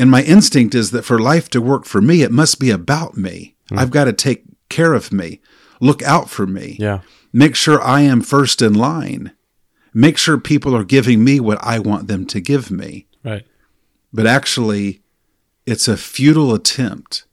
And 0.00 0.10
my 0.10 0.24
instinct 0.24 0.74
is 0.74 0.90
that 0.90 1.04
for 1.04 1.20
life 1.20 1.48
to 1.50 1.60
work 1.60 1.84
for 1.84 2.02
me, 2.02 2.22
it 2.22 2.32
must 2.32 2.58
be 2.58 2.70
about 2.72 3.16
me. 3.16 3.54
Mm-hmm. 3.66 3.78
I've 3.78 3.92
got 3.92 4.06
to 4.06 4.12
take 4.12 4.42
care 4.68 4.94
of 4.94 5.12
me, 5.12 5.40
look 5.80 6.02
out 6.02 6.28
for 6.28 6.44
me, 6.44 6.76
Yeah. 6.80 7.02
make 7.32 7.54
sure 7.54 7.80
I 7.80 8.00
am 8.00 8.20
first 8.20 8.60
in 8.60 8.74
line, 8.74 9.30
make 9.92 10.18
sure 10.18 10.38
people 10.38 10.74
are 10.74 10.82
giving 10.82 11.22
me 11.22 11.38
what 11.38 11.62
I 11.62 11.78
want 11.78 12.08
them 12.08 12.26
to 12.26 12.40
give 12.40 12.68
me. 12.68 13.06
Right. 13.22 13.46
But 14.12 14.26
actually, 14.26 15.02
it's 15.66 15.86
a 15.86 15.96
futile 15.96 16.52
attempt 16.52 17.26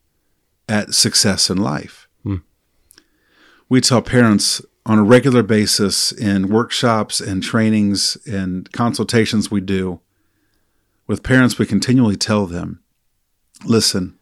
at 0.72 0.94
success 0.94 1.50
in 1.50 1.58
life. 1.58 2.08
Hmm. 2.24 2.38
We 3.68 3.82
tell 3.82 4.02
parents 4.02 4.62
on 4.86 4.98
a 4.98 5.04
regular 5.04 5.44
basis 5.44 6.12
in 6.12 6.48
workshops 6.48 7.20
and 7.20 7.44
trainings 7.44 8.18
and 8.26 8.72
consultations 8.72 9.52
we 9.52 9.62
do 9.62 10.00
With 11.08 11.24
parents, 11.24 11.60
we 11.60 11.66
continually 11.66 12.16
tell 12.16 12.46
them, 12.46 12.80
listen, 13.66 14.18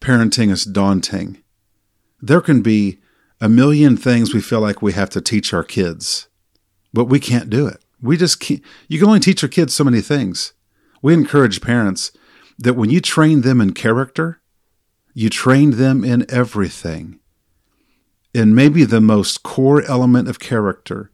parenting 0.00 0.48
is 0.48 0.64
daunting. 0.64 1.42
There 2.22 2.40
can 2.40 2.62
be 2.62 3.00
a 3.40 3.48
million 3.48 3.96
things 3.96 4.32
we 4.32 4.40
feel 4.40 4.60
like 4.60 4.80
we 4.80 4.92
have 4.92 5.10
to 5.10 5.20
teach 5.20 5.52
our 5.52 5.64
kids, 5.64 6.28
but 6.92 7.06
we 7.06 7.18
can't 7.18 7.50
do 7.50 7.66
it. 7.66 7.82
We 8.00 8.16
just 8.16 8.38
can't. 8.38 8.62
You 8.86 9.00
can 9.00 9.08
only 9.08 9.18
teach 9.18 9.42
your 9.42 9.48
kids 9.48 9.74
so 9.74 9.82
many 9.82 10.00
things. 10.00 10.52
We 11.02 11.14
encourage 11.14 11.60
parents 11.60 12.12
that 12.60 12.74
when 12.74 12.90
you 12.90 13.00
train 13.00 13.40
them 13.40 13.60
in 13.60 13.72
character, 13.72 14.40
you 15.14 15.30
train 15.30 15.72
them 15.72 16.04
in 16.04 16.26
everything. 16.28 17.20
And 18.34 18.54
maybe 18.54 18.84
the 18.84 19.00
most 19.00 19.44
core 19.44 19.82
element 19.82 20.28
of 20.28 20.40
character 20.40 21.10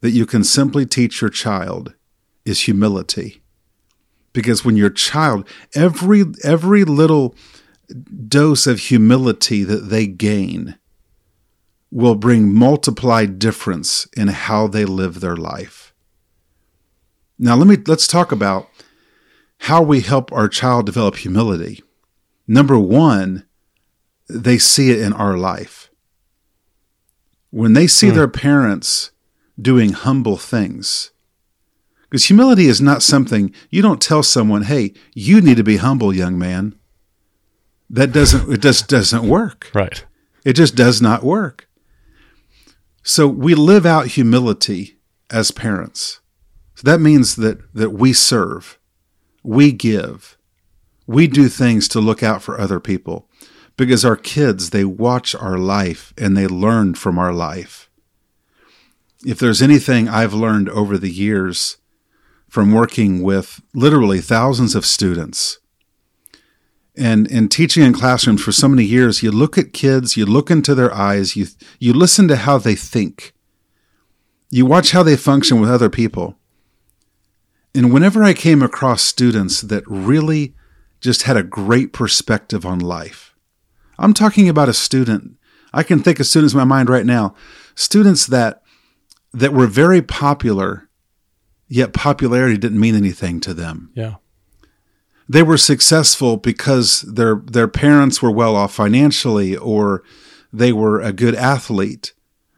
that 0.00 0.12
you 0.12 0.24
can 0.24 0.42
simply 0.42 0.86
teach 0.86 1.20
your 1.20 1.30
child 1.30 1.94
is 2.44 2.62
humility. 2.62 3.42
Because 4.32 4.64
when 4.64 4.76
your 4.76 4.90
child, 4.90 5.46
every 5.74 6.24
every 6.42 6.84
little 6.84 7.34
dose 8.28 8.66
of 8.66 8.80
humility 8.80 9.62
that 9.62 9.88
they 9.90 10.06
gain 10.06 10.76
will 11.90 12.14
bring 12.14 12.52
multiplied 12.52 13.38
difference 13.38 14.08
in 14.16 14.28
how 14.28 14.66
they 14.66 14.84
live 14.84 15.20
their 15.20 15.36
life. 15.36 15.94
Now 17.38 17.56
let 17.56 17.68
me 17.68 17.76
let's 17.86 18.06
talk 18.06 18.32
about 18.32 18.68
how 19.58 19.82
we 19.82 20.00
help 20.00 20.32
our 20.32 20.48
child 20.48 20.86
develop 20.86 21.16
humility. 21.16 21.82
Number 22.46 22.78
1, 22.78 23.44
they 24.28 24.58
see 24.58 24.90
it 24.90 25.00
in 25.00 25.12
our 25.12 25.36
life. 25.36 25.90
When 27.50 27.72
they 27.72 27.86
see 27.86 28.10
hmm. 28.10 28.16
their 28.16 28.28
parents 28.28 29.12
doing 29.60 29.92
humble 29.92 30.36
things, 30.36 31.12
because 32.14 32.26
humility 32.26 32.66
is 32.66 32.80
not 32.80 33.02
something 33.02 33.52
you 33.70 33.82
don't 33.82 34.00
tell 34.00 34.22
someone, 34.22 34.62
"Hey, 34.62 34.92
you 35.14 35.40
need 35.40 35.56
to 35.56 35.64
be 35.64 35.78
humble, 35.78 36.14
young 36.14 36.38
man." 36.38 36.74
That 37.90 38.12
doesn't 38.12 38.52
it 38.52 38.60
just 38.60 38.88
doesn't 38.88 39.28
work. 39.28 39.70
Right. 39.74 40.04
It 40.44 40.54
just 40.54 40.74
does 40.74 41.00
not 41.00 41.24
work. 41.24 41.68
So 43.02 43.26
we 43.26 43.54
live 43.54 43.84
out 43.84 44.08
humility 44.08 44.98
as 45.30 45.50
parents. 45.50 46.20
So 46.74 46.82
that 46.84 47.00
means 47.00 47.36
that 47.36 47.58
that 47.74 47.90
we 47.90 48.12
serve, 48.12 48.78
we 49.42 49.72
give, 49.72 50.33
we 51.06 51.26
do 51.26 51.48
things 51.48 51.88
to 51.88 52.00
look 52.00 52.22
out 52.22 52.42
for 52.42 52.58
other 52.58 52.80
people 52.80 53.28
because 53.76 54.04
our 54.04 54.16
kids 54.16 54.70
they 54.70 54.84
watch 54.84 55.34
our 55.34 55.58
life 55.58 56.12
and 56.16 56.36
they 56.36 56.46
learn 56.46 56.94
from 56.94 57.18
our 57.18 57.32
life. 57.32 57.88
If 59.26 59.38
there's 59.38 59.62
anything 59.62 60.08
I've 60.08 60.34
learned 60.34 60.68
over 60.68 60.98
the 60.98 61.10
years 61.10 61.78
from 62.48 62.72
working 62.72 63.22
with 63.22 63.60
literally 63.74 64.20
thousands 64.20 64.74
of 64.74 64.86
students 64.86 65.58
and 66.96 67.26
in 67.26 67.48
teaching 67.48 67.82
in 67.82 67.92
classrooms 67.92 68.42
for 68.42 68.52
so 68.52 68.68
many 68.68 68.84
years, 68.84 69.22
you 69.22 69.32
look 69.32 69.58
at 69.58 69.72
kids, 69.72 70.16
you 70.16 70.24
look 70.24 70.50
into 70.50 70.74
their 70.74 70.94
eyes, 70.94 71.34
you 71.34 71.46
you 71.80 71.92
listen 71.92 72.28
to 72.28 72.36
how 72.36 72.58
they 72.58 72.76
think. 72.76 73.32
You 74.50 74.66
watch 74.66 74.92
how 74.92 75.02
they 75.02 75.16
function 75.16 75.60
with 75.60 75.70
other 75.70 75.90
people. 75.90 76.36
And 77.74 77.92
whenever 77.92 78.22
I 78.22 78.34
came 78.34 78.62
across 78.62 79.02
students 79.02 79.60
that 79.62 79.82
really 79.88 80.54
just 81.04 81.22
had 81.22 81.36
a 81.36 81.42
great 81.42 81.92
perspective 81.92 82.64
on 82.64 82.78
life, 82.78 83.34
I'm 83.98 84.14
talking 84.14 84.48
about 84.48 84.68
a 84.68 84.74
student. 84.74 85.36
I 85.72 85.82
can 85.82 86.00
think 86.00 86.20
of 86.20 86.26
students 86.26 86.54
in 86.54 86.58
my 86.58 86.64
mind 86.64 86.88
right 86.88 87.06
now, 87.06 87.34
students 87.74 88.26
that 88.26 88.62
that 89.32 89.52
were 89.52 89.66
very 89.66 90.00
popular 90.00 90.88
yet 91.68 91.92
popularity 91.92 92.56
didn't 92.56 92.78
mean 92.78 92.94
anything 92.94 93.40
to 93.40 93.52
them. 93.52 93.90
Yeah. 93.94 94.16
They 95.28 95.42
were 95.42 95.58
successful 95.58 96.36
because 96.36 97.02
their 97.02 97.36
their 97.36 97.68
parents 97.68 98.22
were 98.22 98.30
well 98.30 98.56
off 98.56 98.74
financially 98.74 99.56
or 99.56 100.04
they 100.52 100.72
were 100.72 101.00
a 101.00 101.12
good 101.12 101.34
athlete, 101.34 102.12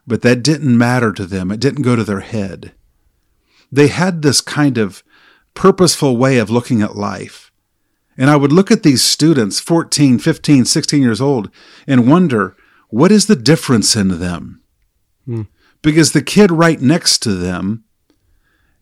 but 0.06 0.22
that 0.22 0.42
didn't 0.42 0.76
matter 0.76 1.12
to 1.12 1.24
them. 1.24 1.50
It 1.50 1.60
didn't 1.60 1.82
go 1.82 1.96
to 1.96 2.04
their 2.04 2.20
head. 2.20 2.74
They 3.72 3.88
had 3.88 4.22
this 4.22 4.40
kind 4.40 4.78
of 4.78 5.02
purposeful 5.54 6.16
way 6.16 6.38
of 6.38 6.50
looking 6.50 6.82
at 6.82 6.96
life. 6.96 7.45
And 8.18 8.30
I 8.30 8.36
would 8.36 8.52
look 8.52 8.70
at 8.70 8.82
these 8.82 9.04
students, 9.04 9.60
14, 9.60 10.18
15, 10.18 10.64
16 10.64 11.02
years 11.02 11.20
old, 11.20 11.50
and 11.86 12.10
wonder, 12.10 12.56
what 12.88 13.12
is 13.12 13.26
the 13.26 13.36
difference 13.36 13.94
in 13.94 14.20
them? 14.20 14.62
Hmm. 15.26 15.42
Because 15.82 16.12
the 16.12 16.22
kid 16.22 16.50
right 16.50 16.80
next 16.80 17.18
to 17.24 17.34
them 17.34 17.84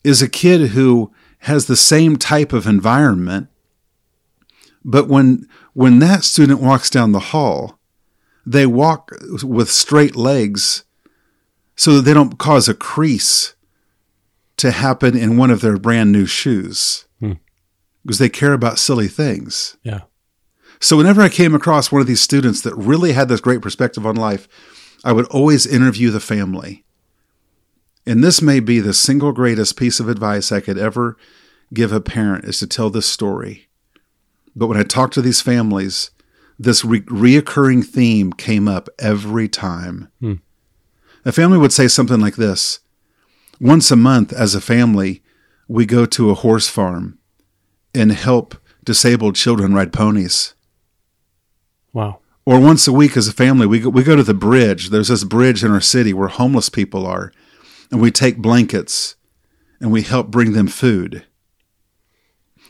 is 0.04 0.22
a 0.22 0.28
kid 0.28 0.70
who 0.70 1.12
has 1.40 1.66
the 1.66 1.76
same 1.76 2.16
type 2.16 2.52
of 2.52 2.66
environment. 2.66 3.48
But 4.84 5.08
when, 5.08 5.48
when 5.72 5.98
that 5.98 6.24
student 6.24 6.60
walks 6.60 6.88
down 6.88 7.12
the 7.12 7.18
hall, 7.18 7.78
they 8.46 8.66
walk 8.66 9.10
with 9.42 9.70
straight 9.70 10.14
legs 10.14 10.84
so 11.76 11.96
that 11.96 12.02
they 12.02 12.14
don't 12.14 12.38
cause 12.38 12.68
a 12.68 12.74
crease 12.74 13.54
to 14.58 14.70
happen 14.70 15.16
in 15.16 15.36
one 15.36 15.50
of 15.50 15.60
their 15.60 15.78
brand 15.78 16.12
new 16.12 16.26
shoes 16.26 17.06
hmm. 17.18 17.32
Because 18.04 18.18
they 18.18 18.28
care 18.28 18.52
about 18.52 18.78
silly 18.78 19.08
things. 19.08 19.76
Yeah. 19.82 20.02
So 20.80 20.96
whenever 20.96 21.22
I 21.22 21.28
came 21.28 21.54
across 21.54 21.90
one 21.90 22.00
of 22.00 22.06
these 22.06 22.20
students 22.20 22.60
that 22.62 22.74
really 22.74 23.12
had 23.12 23.28
this 23.28 23.40
great 23.40 23.62
perspective 23.62 24.06
on 24.06 24.16
life, 24.16 24.48
I 25.02 25.12
would 25.12 25.26
always 25.26 25.66
interview 25.66 26.10
the 26.10 26.20
family 26.20 26.84
and 28.06 28.22
this 28.22 28.42
may 28.42 28.60
be 28.60 28.80
the 28.80 28.94
single 28.94 29.32
greatest 29.32 29.76
piece 29.76 29.98
of 29.98 30.08
advice 30.08 30.52
I 30.52 30.60
could 30.60 30.78
ever 30.78 31.16
give 31.72 31.92
a 31.92 32.00
parent 32.00 32.44
is 32.44 32.58
to 32.58 32.66
tell 32.66 32.90
this 32.90 33.06
story. 33.06 33.68
But 34.54 34.66
when 34.66 34.76
I 34.76 34.82
talked 34.82 35.14
to 35.14 35.22
these 35.22 35.40
families, 35.40 36.10
this 36.58 36.84
re- 36.84 37.00
reoccurring 37.00 37.84
theme 37.84 38.32
came 38.32 38.68
up 38.68 38.88
every 38.98 39.48
time. 39.48 40.08
Hmm. 40.20 40.34
A 41.24 41.32
family 41.32 41.58
would 41.58 41.72
say 41.72 41.88
something 41.88 42.20
like 42.20 42.36
this 42.36 42.80
Once 43.60 43.90
a 43.90 43.96
month, 43.96 44.32
as 44.32 44.54
a 44.54 44.60
family, 44.60 45.22
we 45.66 45.86
go 45.86 46.04
to 46.04 46.30
a 46.30 46.34
horse 46.34 46.68
farm 46.68 47.18
and 47.94 48.12
help 48.12 48.56
disabled 48.84 49.36
children 49.36 49.74
ride 49.74 49.92
ponies. 49.92 50.54
Wow. 51.92 52.20
Or 52.46 52.60
once 52.60 52.86
a 52.86 52.92
week, 52.92 53.16
as 53.16 53.28
a 53.28 53.32
family, 53.32 53.66
we 53.66 53.80
go, 53.80 53.88
we 53.88 54.02
go 54.02 54.16
to 54.16 54.22
the 54.22 54.34
bridge. 54.34 54.90
There's 54.90 55.08
this 55.08 55.24
bridge 55.24 55.64
in 55.64 55.70
our 55.70 55.80
city 55.80 56.12
where 56.12 56.28
homeless 56.28 56.68
people 56.68 57.06
are 57.06 57.32
and 57.90 58.00
we 58.00 58.10
take 58.10 58.38
blankets 58.38 59.16
and 59.80 59.90
we 59.90 60.02
help 60.02 60.28
bring 60.28 60.52
them 60.52 60.66
food. 60.66 61.24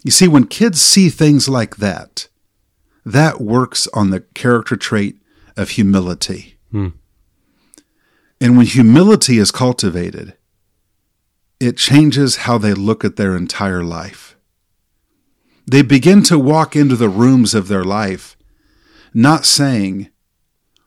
You 0.05 0.11
see, 0.11 0.29
when 0.29 0.47
kids 0.47 0.81
see 0.81 1.09
things 1.09 1.49
like 1.49 1.77
that, 1.77 2.29
that 3.05 3.41
works 3.41 3.89
on 3.95 4.11
the 4.11 4.21
character 4.21 4.77
trait 4.77 5.19
of 5.57 5.71
humility. 5.71 6.59
Hmm. 6.71 6.89
And 8.41 8.57
when 8.57 8.67
humility 8.67 9.39
is 9.39 9.51
cultivated, 9.51 10.37
it 11.59 11.77
changes 11.77 12.37
how 12.37 12.59
they 12.59 12.75
look 12.75 13.05
at 13.05 13.17
their 13.17 13.37
entire 13.37 13.83
life. 13.83 14.34
They 15.67 15.83
begin 15.83 16.23
to 16.25 16.39
walk 16.39 16.77
into 16.77 16.97
the 16.97 17.09
rooms 17.09 17.55
of 17.55 17.69
their 17.69 17.85
life, 17.85 18.37
not 19.13 19.47
saying, 19.47 20.11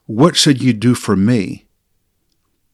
What 0.06 0.36
should 0.36 0.62
you 0.62 0.74
do 0.74 0.94
for 0.94 1.16
me? 1.16 1.68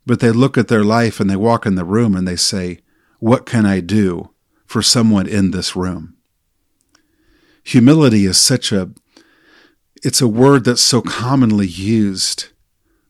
But 0.06 0.20
they 0.20 0.32
look 0.32 0.58
at 0.58 0.68
their 0.68 0.84
life 0.84 1.20
and 1.20 1.30
they 1.30 1.36
walk 1.36 1.66
in 1.66 1.76
the 1.76 1.86
room 1.86 2.16
and 2.16 2.28
they 2.28 2.36
say, 2.36 2.80
What 3.20 3.46
can 3.46 3.66
I 3.66 3.80
do 3.80 4.32
for 4.66 4.82
someone 4.82 5.28
in 5.28 5.52
this 5.52 5.76
room? 5.76 6.16
Humility 7.64 8.26
is 8.26 8.38
such 8.38 8.72
a 8.72 8.92
it's 10.04 10.20
a 10.20 10.28
word 10.28 10.66
that's 10.66 10.82
so 10.82 11.02
commonly 11.02 11.66
used, 11.66 12.48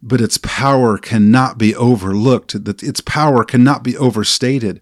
but 0.04 0.22
its 0.22 0.38
power 0.38 1.00
cannot 1.00 1.58
be 1.58 1.76
overlooked, 1.76 2.66
that 2.66 2.84
its 2.84 3.02
power 3.02 3.44
cannot 3.44 3.84
be 3.84 3.98
overstated. 3.98 4.80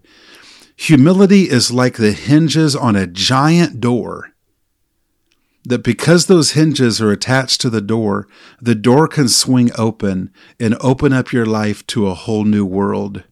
Humility 0.76 1.50
is 1.50 1.70
like 1.70 1.96
the 1.96 2.12
hinges 2.12 2.74
on 2.74 2.96
a 2.96 3.06
giant 3.06 3.80
door 3.80 4.32
that 5.64 5.84
because 5.84 6.26
those 6.26 6.52
hinges 6.52 7.00
are 7.00 7.12
attached 7.12 7.60
to 7.60 7.70
the 7.70 7.80
door, 7.80 8.26
the 8.60 8.74
door 8.74 9.06
can 9.06 9.28
swing 9.28 9.70
open 9.78 10.32
and 10.58 10.76
open 10.80 11.12
up 11.12 11.32
your 11.32 11.46
life 11.46 11.86
to 11.88 12.06
a 12.06 12.14
whole 12.14 12.44
new 12.44 12.66
world. 12.66 13.22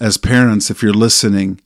As 0.00 0.16
parents, 0.16 0.70
if 0.70 0.82
you're 0.82 0.92
listening, 0.92 1.60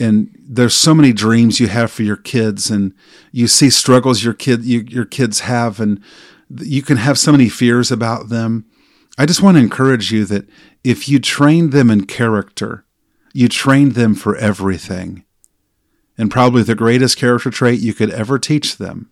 and 0.00 0.34
there's 0.48 0.74
so 0.74 0.94
many 0.94 1.12
dreams 1.12 1.60
you 1.60 1.66
have 1.68 1.90
for 1.90 2.02
your 2.02 2.16
kids, 2.16 2.70
and 2.70 2.94
you 3.30 3.46
see 3.46 3.68
struggles 3.68 4.24
your 4.24 4.32
kid 4.32 4.64
you, 4.64 4.80
your 4.88 5.04
kids 5.04 5.40
have, 5.40 5.80
and 5.80 6.02
you 6.48 6.80
can 6.80 6.96
have 6.96 7.18
so 7.18 7.32
many 7.32 7.50
fears 7.50 7.90
about 7.90 8.30
them. 8.30 8.64
I 9.18 9.26
just 9.26 9.42
want 9.42 9.56
to 9.56 9.62
encourage 9.62 10.12
you 10.12 10.24
that 10.26 10.48
if 10.84 11.08
you 11.08 11.18
train 11.18 11.70
them 11.70 11.90
in 11.90 12.06
character, 12.06 12.84
you 13.34 13.48
train 13.48 13.90
them 13.90 14.14
for 14.14 14.36
everything 14.36 15.24
and 16.16 16.30
probably 16.30 16.62
the 16.62 16.76
greatest 16.76 17.18
character 17.18 17.50
trait 17.50 17.80
you 17.80 17.92
could 17.92 18.10
ever 18.10 18.38
teach 18.38 18.76
them. 18.76 19.10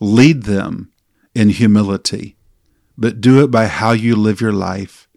Lead 0.00 0.44
them 0.44 0.92
in 1.34 1.48
humility, 1.48 2.36
but 2.96 3.20
do 3.20 3.42
it 3.42 3.50
by 3.50 3.66
how 3.66 3.90
you 3.90 4.14
live 4.14 4.40
your 4.40 4.52
life 4.52 5.08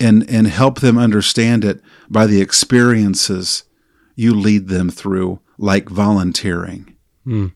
and, 0.00 0.28
and 0.30 0.46
help 0.46 0.80
them 0.80 0.96
understand 0.96 1.64
it 1.64 1.82
by 2.08 2.26
the 2.26 2.40
experiences 2.40 3.64
you 4.14 4.34
lead 4.34 4.68
them 4.68 4.88
through, 4.88 5.40
like 5.58 5.90
volunteering. 5.90 6.96
Hmm. 7.24 7.48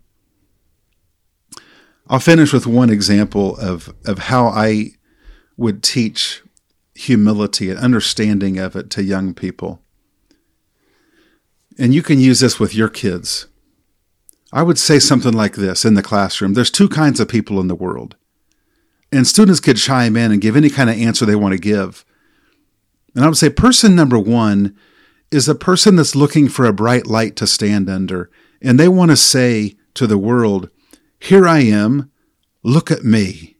I'll 2.09 2.21
finish 2.21 2.53
with 2.53 2.67
one 2.67 2.91
example 2.91 3.57
of, 3.57 3.95
of 4.05 4.19
how 4.19 4.49
I 4.49 4.93
would 5.57 5.83
teach 5.83 6.43
humility 6.95 7.71
and 7.71 7.79
understanding 7.79 8.59
of 8.59 8.77
it 8.77 8.91
to 8.91 9.03
young 9.03 9.35
people. 9.35 9.83
And 11.79 11.95
you 11.95 12.03
can 12.03 12.19
use 12.19 12.41
this 12.41 12.61
with 12.61 12.75
your 12.75 12.89
kids. 12.89 13.47
I 14.53 14.63
would 14.63 14.79
say 14.79 14.99
something 14.99 15.33
like 15.33 15.55
this 15.55 15.85
in 15.85 15.95
the 15.95 16.03
classroom 16.03 16.53
there's 16.53 16.71
two 16.71 16.89
kinds 16.89 17.21
of 17.21 17.29
people 17.29 17.61
in 17.61 17.69
the 17.69 17.75
world. 17.75 18.17
And 19.11 19.27
students 19.27 19.61
could 19.61 19.77
chime 19.77 20.17
in 20.17 20.33
and 20.33 20.41
give 20.41 20.57
any 20.57 20.71
kind 20.71 20.89
of 20.89 20.97
answer 20.97 21.27
they 21.27 21.37
want 21.37 21.53
to 21.53 21.59
give. 21.59 22.05
And 23.15 23.25
I 23.25 23.29
would 23.29 23.37
say 23.37 23.51
person 23.51 23.95
number 23.95 24.19
one 24.19 24.77
is 25.31 25.49
a 25.49 25.55
person 25.55 25.97
that's 25.97 26.17
looking 26.17 26.49
for 26.49 26.67
a 26.67 26.73
bright 26.73 27.07
light 27.07 27.37
to 27.37 27.47
stand 27.47 27.89
under. 27.89 28.31
And 28.61 28.79
they 28.79 28.89
want 28.89 29.11
to 29.11 29.17
say 29.17 29.77
to 29.95 30.07
the 30.07 30.19
world, 30.19 30.71
Here 31.19 31.47
I 31.47 31.61
am, 31.61 32.11
look 32.63 32.91
at 32.91 33.05
me, 33.05 33.52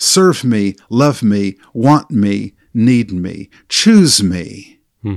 serve 0.00 0.42
me, 0.42 0.74
love 0.88 1.22
me, 1.22 1.56
want 1.72 2.10
me, 2.10 2.54
need 2.72 3.12
me, 3.12 3.50
choose 3.68 4.22
me. 4.22 4.80
Hmm. 5.02 5.16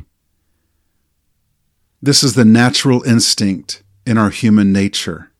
This 2.01 2.23
is 2.23 2.35
the 2.35 2.45
natural 2.45 3.01
instinct 3.03 3.81
in 4.05 4.17
our 4.17 4.29
human 4.29 4.71
nature. 4.71 5.31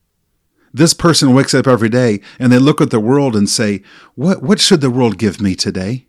This 0.72 0.94
person 0.94 1.34
wakes 1.34 1.54
up 1.54 1.68
every 1.68 1.88
day 1.88 2.20
and 2.38 2.50
they 2.50 2.58
look 2.58 2.80
at 2.80 2.90
the 2.90 2.98
world 2.98 3.36
and 3.36 3.48
say, 3.48 3.82
What, 4.16 4.42
what 4.42 4.58
should 4.58 4.80
the 4.80 4.90
world 4.90 5.18
give 5.18 5.40
me 5.40 5.54
today? 5.54 6.06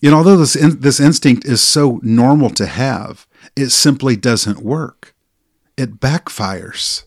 You 0.00 0.10
know, 0.10 0.18
although 0.18 0.36
this, 0.36 0.54
in, 0.54 0.80
this 0.80 1.00
instinct 1.00 1.44
is 1.44 1.60
so 1.60 2.00
normal 2.02 2.50
to 2.50 2.66
have, 2.66 3.26
it 3.56 3.70
simply 3.70 4.16
doesn't 4.16 4.62
work. 4.62 5.14
It 5.76 6.00
backfires. 6.00 7.04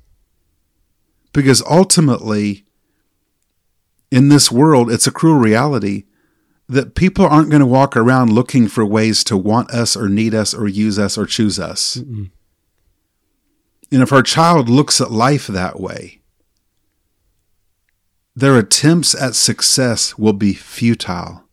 Because 1.31 1.63
ultimately, 1.63 2.65
in 4.13 4.29
this 4.29 4.51
world, 4.51 4.91
it's 4.91 5.07
a 5.07 5.11
cruel 5.11 5.39
reality 5.39 6.03
that 6.69 6.93
people 6.93 7.25
aren't 7.25 7.49
going 7.49 7.61
to 7.61 7.65
walk 7.65 7.97
around 7.97 8.31
looking 8.31 8.67
for 8.67 8.85
ways 8.85 9.23
to 9.23 9.35
want 9.35 9.71
us 9.71 9.97
or 9.97 10.07
need 10.07 10.35
us 10.35 10.53
or 10.53 10.67
use 10.67 10.99
us 10.99 11.17
or 11.17 11.25
choose 11.25 11.59
us. 11.59 11.95
Mm-mm. 11.95 12.29
And 13.91 14.01
if 14.03 14.13
our 14.13 14.21
child 14.21 14.69
looks 14.69 15.01
at 15.01 15.09
life 15.09 15.47
that 15.47 15.79
way, 15.79 16.21
their 18.35 18.55
attempts 18.55 19.15
at 19.19 19.33
success 19.33 20.15
will 20.15 20.33
be 20.33 20.53
futile. 20.53 21.45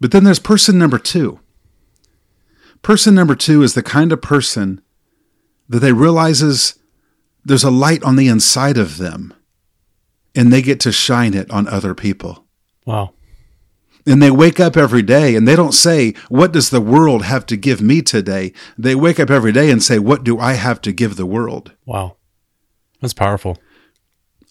But 0.00 0.12
then 0.12 0.24
there's 0.24 0.38
person 0.38 0.78
number 0.78 0.98
two. 0.98 1.40
Person 2.80 3.14
number 3.14 3.34
two 3.34 3.62
is 3.62 3.74
the 3.74 3.82
kind 3.82 4.12
of 4.12 4.22
person 4.22 4.80
that 5.68 5.80
they 5.80 5.92
realizes 5.92 6.78
there's 7.44 7.64
a 7.64 7.70
light 7.70 8.02
on 8.02 8.16
the 8.16 8.28
inside 8.28 8.78
of 8.78 8.96
them 8.96 9.34
and 10.34 10.52
they 10.52 10.62
get 10.62 10.80
to 10.80 10.92
shine 10.92 11.34
it 11.34 11.50
on 11.50 11.68
other 11.68 11.94
people. 11.94 12.46
Wow. 12.86 13.12
And 14.04 14.20
they 14.20 14.30
wake 14.30 14.58
up 14.58 14.76
every 14.76 15.02
day 15.02 15.36
and 15.36 15.46
they 15.46 15.54
don't 15.54 15.72
say, 15.72 16.14
What 16.28 16.52
does 16.52 16.70
the 16.70 16.80
world 16.80 17.22
have 17.22 17.46
to 17.46 17.56
give 17.56 17.80
me 17.80 18.02
today? 18.02 18.52
They 18.76 18.94
wake 18.94 19.20
up 19.20 19.30
every 19.30 19.52
day 19.52 19.70
and 19.70 19.82
say, 19.82 19.98
What 19.98 20.24
do 20.24 20.38
I 20.38 20.54
have 20.54 20.80
to 20.82 20.92
give 20.92 21.16
the 21.16 21.26
world? 21.26 21.72
Wow. 21.86 22.16
That's 23.00 23.14
powerful. 23.14 23.58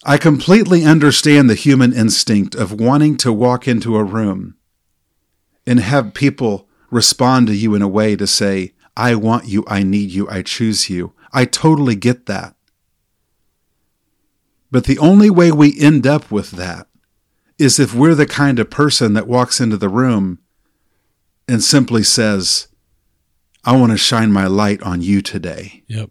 I 0.04 0.16
completely 0.16 0.84
understand 0.84 1.48
the 1.48 1.54
human 1.54 1.92
instinct 1.92 2.54
of 2.54 2.80
wanting 2.80 3.16
to 3.18 3.32
walk 3.32 3.68
into 3.68 3.96
a 3.96 4.04
room 4.04 4.56
and 5.66 5.78
have 5.78 6.14
people 6.14 6.68
respond 6.90 7.46
to 7.46 7.54
you 7.54 7.74
in 7.74 7.82
a 7.82 7.88
way 7.88 8.16
to 8.16 8.26
say, 8.26 8.72
I 8.96 9.14
want 9.14 9.46
you, 9.46 9.64
I 9.66 9.82
need 9.82 10.10
you, 10.10 10.28
I 10.28 10.42
choose 10.42 10.90
you. 10.90 11.12
I 11.32 11.44
totally 11.44 11.94
get 11.94 12.26
that. 12.26 12.56
But 14.72 14.84
the 14.84 14.98
only 14.98 15.28
way 15.28 15.52
we 15.52 15.78
end 15.78 16.06
up 16.06 16.30
with 16.30 16.52
that 16.52 16.88
is 17.58 17.78
if 17.78 17.94
we're 17.94 18.14
the 18.14 18.26
kind 18.26 18.58
of 18.58 18.70
person 18.70 19.12
that 19.12 19.28
walks 19.28 19.60
into 19.60 19.76
the 19.76 19.90
room 19.90 20.38
and 21.46 21.62
simply 21.62 22.02
says, 22.02 22.68
I 23.64 23.76
want 23.76 23.92
to 23.92 23.98
shine 23.98 24.32
my 24.32 24.46
light 24.46 24.82
on 24.82 25.02
you 25.02 25.20
today. 25.20 25.84
Yep. 25.88 26.10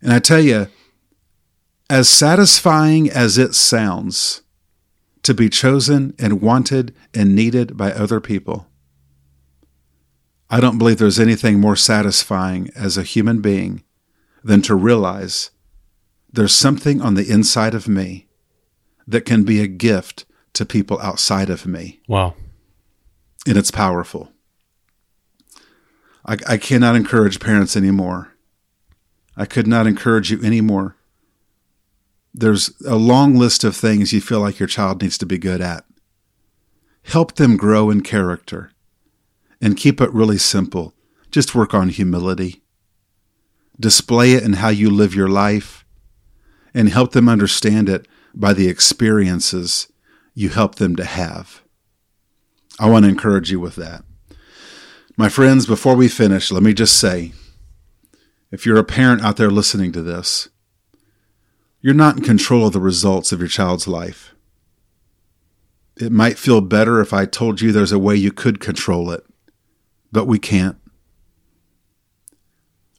And 0.00 0.12
I 0.12 0.20
tell 0.20 0.40
you, 0.40 0.68
as 1.90 2.08
satisfying 2.08 3.10
as 3.10 3.36
it 3.36 3.56
sounds 3.56 4.42
to 5.24 5.34
be 5.34 5.48
chosen 5.48 6.14
and 6.20 6.40
wanted 6.40 6.94
and 7.12 7.34
needed 7.34 7.76
by 7.76 7.90
other 7.90 8.20
people, 8.20 8.68
I 10.48 10.60
don't 10.60 10.78
believe 10.78 10.98
there's 10.98 11.18
anything 11.18 11.58
more 11.58 11.76
satisfying 11.76 12.70
as 12.76 12.96
a 12.96 13.02
human 13.02 13.40
being 13.40 13.82
than 14.44 14.62
to 14.62 14.76
realize 14.76 15.50
there's 16.34 16.54
something 16.54 17.00
on 17.00 17.14
the 17.14 17.30
inside 17.30 17.74
of 17.74 17.86
me 17.86 18.26
that 19.06 19.24
can 19.24 19.44
be 19.44 19.60
a 19.60 19.68
gift 19.68 20.24
to 20.52 20.66
people 20.66 21.00
outside 21.00 21.48
of 21.48 21.64
me. 21.64 22.00
Wow. 22.08 22.34
And 23.46 23.56
it's 23.56 23.70
powerful. 23.70 24.32
I, 26.26 26.36
I 26.48 26.56
cannot 26.56 26.96
encourage 26.96 27.38
parents 27.38 27.76
anymore. 27.76 28.32
I 29.36 29.46
could 29.46 29.68
not 29.68 29.86
encourage 29.86 30.32
you 30.32 30.42
anymore. 30.42 30.96
There's 32.32 32.72
a 32.84 32.96
long 32.96 33.36
list 33.36 33.62
of 33.62 33.76
things 33.76 34.12
you 34.12 34.20
feel 34.20 34.40
like 34.40 34.58
your 34.58 34.66
child 34.66 35.02
needs 35.02 35.16
to 35.18 35.26
be 35.26 35.38
good 35.38 35.60
at. 35.60 35.84
Help 37.04 37.36
them 37.36 37.56
grow 37.56 37.90
in 37.90 38.00
character 38.00 38.72
and 39.60 39.76
keep 39.76 40.00
it 40.00 40.12
really 40.12 40.38
simple. 40.38 40.94
Just 41.30 41.54
work 41.54 41.74
on 41.74 41.90
humility. 41.90 42.64
Display 43.78 44.32
it 44.32 44.42
in 44.42 44.54
how 44.54 44.70
you 44.70 44.90
live 44.90 45.14
your 45.14 45.28
life 45.28 45.83
and 46.74 46.88
help 46.88 47.12
them 47.12 47.28
understand 47.28 47.88
it 47.88 48.06
by 48.34 48.52
the 48.52 48.68
experiences 48.68 49.88
you 50.34 50.48
help 50.48 50.74
them 50.74 50.96
to 50.96 51.04
have. 51.04 51.62
I 52.78 52.90
want 52.90 53.04
to 53.04 53.08
encourage 53.08 53.50
you 53.50 53.60
with 53.60 53.76
that. 53.76 54.04
My 55.16 55.28
friends, 55.28 55.66
before 55.66 55.94
we 55.94 56.08
finish, 56.08 56.50
let 56.50 56.64
me 56.64 56.74
just 56.74 56.98
say 56.98 57.32
if 58.50 58.66
you're 58.66 58.78
a 58.78 58.84
parent 58.84 59.22
out 59.22 59.36
there 59.36 59.50
listening 59.50 59.92
to 59.92 60.02
this, 60.02 60.48
you're 61.80 61.94
not 61.94 62.16
in 62.16 62.24
control 62.24 62.66
of 62.66 62.72
the 62.72 62.80
results 62.80 63.30
of 63.30 63.38
your 63.38 63.48
child's 63.48 63.86
life. 63.86 64.34
It 65.96 66.10
might 66.10 66.38
feel 66.38 66.60
better 66.60 67.00
if 67.00 67.12
I 67.12 67.26
told 67.26 67.60
you 67.60 67.70
there's 67.70 67.92
a 67.92 67.98
way 67.98 68.16
you 68.16 68.32
could 68.32 68.58
control 68.58 69.12
it, 69.12 69.24
but 70.10 70.26
we 70.26 70.40
can't. 70.40 70.76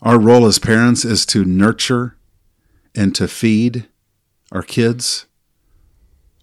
Our 0.01 0.19
role 0.19 0.45
as 0.45 0.59
parents 0.59 1.03
is 1.03 1.25
to 1.27 1.43
nurture 1.43 2.15
and 2.95 3.13
to 3.15 3.27
feed 3.27 3.87
our 4.51 4.63
kids. 4.63 5.25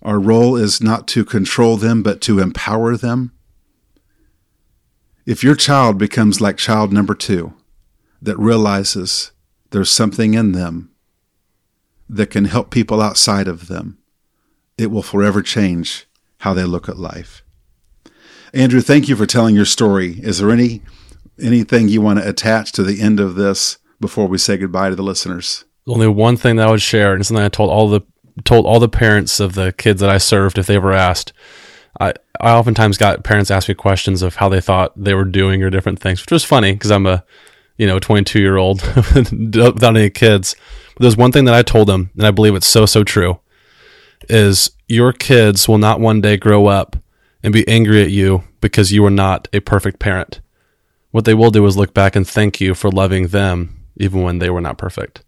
Our 0.03 0.19
role 0.19 0.57
is 0.57 0.83
not 0.83 1.07
to 1.09 1.25
control 1.25 1.77
them, 1.77 2.03
but 2.03 2.21
to 2.23 2.41
empower 2.41 2.97
them. 2.97 3.33
If 5.25 5.45
your 5.45 5.55
child 5.55 5.99
becomes 5.99 6.41
like 6.41 6.57
child 6.57 6.93
number 6.93 7.15
two, 7.15 7.55
that 8.21 8.39
realizes 8.39 9.33
there's 9.71 9.91
something 9.91 10.35
in 10.35 10.53
them 10.53 10.91
that 12.09 12.31
can 12.31 12.45
help 12.45 12.71
people 12.71 13.01
outside 13.01 13.49
of 13.49 13.69
them, 13.69 13.99
it 14.77 14.91
will 14.91 15.03
forever 15.03 15.43
change 15.43 16.07
how 16.39 16.53
they 16.53 16.65
look 16.65 16.89
at 16.89 16.99
life. 16.99 17.43
Andrew, 18.53 18.81
thank 18.81 19.09
you 19.09 19.17
for 19.17 19.27
telling 19.27 19.55
your 19.55 19.65
story. 19.65 20.19
Is 20.23 20.39
there 20.39 20.51
any 20.51 20.83
anything 21.41 21.89
you 21.89 22.03
want 22.03 22.19
to 22.19 22.29
attach 22.29 22.73
to 22.73 22.83
the 22.83 23.01
end 23.01 23.19
of 23.19 23.35
this 23.35 23.79
before 24.01 24.27
we 24.27 24.37
say 24.39 24.57
goodbye 24.57 24.91
to 24.91 24.97
the 24.97 25.03
listeners? 25.03 25.65
Only 25.87 26.09
one 26.09 26.37
thing 26.37 26.57
that 26.57 26.69
I 26.69 26.71
would 26.71 26.83
share, 26.83 27.13
and 27.13 27.27
something 27.27 27.45
I 27.45 27.49
told 27.49 27.71
all 27.71 27.89
the 27.89 28.03
told 28.45 28.67
all 28.67 28.81
the 28.81 28.89
parents 28.89 29.41
of 29.41 29.55
the 29.55 29.73
kids 29.73 30.01
that 30.01 30.11
I 30.11 30.19
served 30.19 30.59
if 30.59 30.67
they 30.67 30.79
were 30.79 30.93
asked. 30.93 31.33
I, 32.01 32.15
I 32.41 32.53
oftentimes 32.53 32.97
got 32.97 33.25
parents 33.25 33.51
ask 33.51 33.69
me 33.69 33.75
questions 33.75 34.23
of 34.23 34.37
how 34.37 34.49
they 34.49 34.61
thought 34.61 34.93
they 34.97 35.15
were 35.15 35.25
doing 35.25 35.63
or 35.63 35.71
different 35.71 36.01
things, 36.01 36.21
which 36.21 36.33
was 36.33 36.45
funny 36.45 36.73
because 36.73 36.91
I'm 36.91 37.07
a, 37.07 37.25
you 37.77 37.87
know, 37.87 37.99
22 37.99 38.41
year 38.41 38.57
old 38.57 38.83
without 39.15 39.97
any 39.97 40.11
kids. 40.11 40.57
But 40.95 41.03
there's 41.03 41.17
one 41.17 41.33
thing 41.33 41.45
that 41.45 41.55
I 41.55 41.63
told 41.63 41.89
them, 41.89 42.11
and 42.17 42.27
I 42.27 42.31
believe 42.31 42.55
it's 42.55 42.67
so, 42.67 42.87
so 42.87 43.05
true, 43.05 43.41
is 44.29 44.71
your 44.89 45.13
kids 45.13 45.69
will 45.69 45.79
not 45.79 46.01
one 46.01 46.21
day 46.21 46.37
grow 46.37 46.67
up 46.67 46.97
and 47.43 47.53
be 47.53 47.67
angry 47.69 48.03
at 48.03 48.11
you 48.11 48.45
because 48.61 48.93
you 48.93 49.05
are 49.05 49.11
not 49.11 49.49
a 49.53 49.61
perfect 49.61 49.99
parent. 49.99 50.41
What 51.11 51.25
they 51.25 51.35
will 51.35 51.51
do 51.51 51.67
is 51.67 51.77
look 51.77 51.93
back 51.93 52.17
and 52.17 52.27
thank 52.27 52.61
you 52.61 52.75
for 52.75 52.91
loving 52.91 53.29
them 53.29 53.85
even 53.97 54.23
when 54.23 54.39
they 54.39 54.49
were 54.49 54.61
not 54.61 54.79
perfect. 54.79 55.23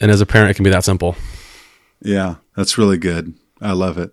And 0.00 0.10
as 0.10 0.20
a 0.20 0.26
parent, 0.26 0.50
it 0.50 0.54
can 0.54 0.64
be 0.64 0.70
that 0.70 0.84
simple. 0.84 1.16
Yeah, 2.00 2.36
that's 2.56 2.78
really 2.78 2.98
good. 2.98 3.34
I 3.60 3.72
love 3.72 3.98
it. 3.98 4.12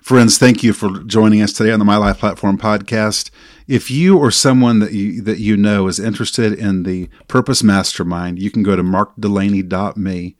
Friends, 0.00 0.38
thank 0.38 0.62
you 0.62 0.72
for 0.72 1.00
joining 1.04 1.42
us 1.42 1.52
today 1.52 1.70
on 1.70 1.78
the 1.78 1.84
My 1.84 1.96
Life 1.96 2.18
Platform 2.18 2.58
podcast. 2.58 3.30
If 3.68 3.90
you 3.90 4.18
or 4.18 4.32
someone 4.32 4.80
that 4.80 4.92
you 4.92 5.22
that 5.22 5.38
you 5.38 5.56
know 5.56 5.86
is 5.86 6.00
interested 6.00 6.52
in 6.52 6.82
the 6.82 7.08
Purpose 7.28 7.62
Mastermind, 7.62 8.40
you 8.40 8.50
can 8.50 8.64
go 8.64 8.74
to 8.74 8.82
markdelaney.me. 8.82 10.36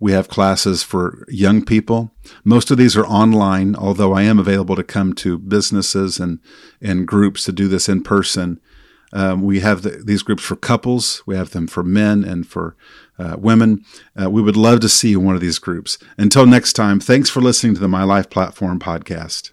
We 0.00 0.12
have 0.12 0.28
classes 0.28 0.82
for 0.82 1.24
young 1.28 1.64
people. 1.64 2.12
Most 2.42 2.72
of 2.72 2.78
these 2.78 2.96
are 2.96 3.06
online, 3.06 3.76
although 3.76 4.12
I 4.12 4.22
am 4.22 4.40
available 4.40 4.74
to 4.74 4.82
come 4.82 5.12
to 5.14 5.38
businesses 5.38 6.18
and, 6.18 6.40
and 6.80 7.06
groups 7.06 7.44
to 7.44 7.52
do 7.52 7.68
this 7.68 7.88
in 7.88 8.02
person. 8.02 8.60
Um, 9.12 9.42
we 9.42 9.60
have 9.60 9.82
the, 9.82 10.02
these 10.04 10.24
groups 10.24 10.42
for 10.42 10.56
couples. 10.56 11.22
We 11.24 11.36
have 11.36 11.50
them 11.50 11.68
for 11.68 11.84
men 11.84 12.24
and 12.24 12.48
for 12.48 12.76
uh, 13.18 13.36
women. 13.38 13.84
Uh, 14.20 14.30
we 14.30 14.42
would 14.42 14.56
love 14.56 14.80
to 14.80 14.88
see 14.88 15.10
you 15.10 15.20
in 15.20 15.26
one 15.26 15.34
of 15.34 15.40
these 15.40 15.58
groups. 15.58 15.98
Until 16.18 16.46
next 16.46 16.74
time, 16.74 17.00
thanks 17.00 17.30
for 17.30 17.40
listening 17.40 17.74
to 17.74 17.80
the 17.80 17.88
My 17.88 18.04
Life 18.04 18.30
Platform 18.30 18.78
podcast. 18.78 19.51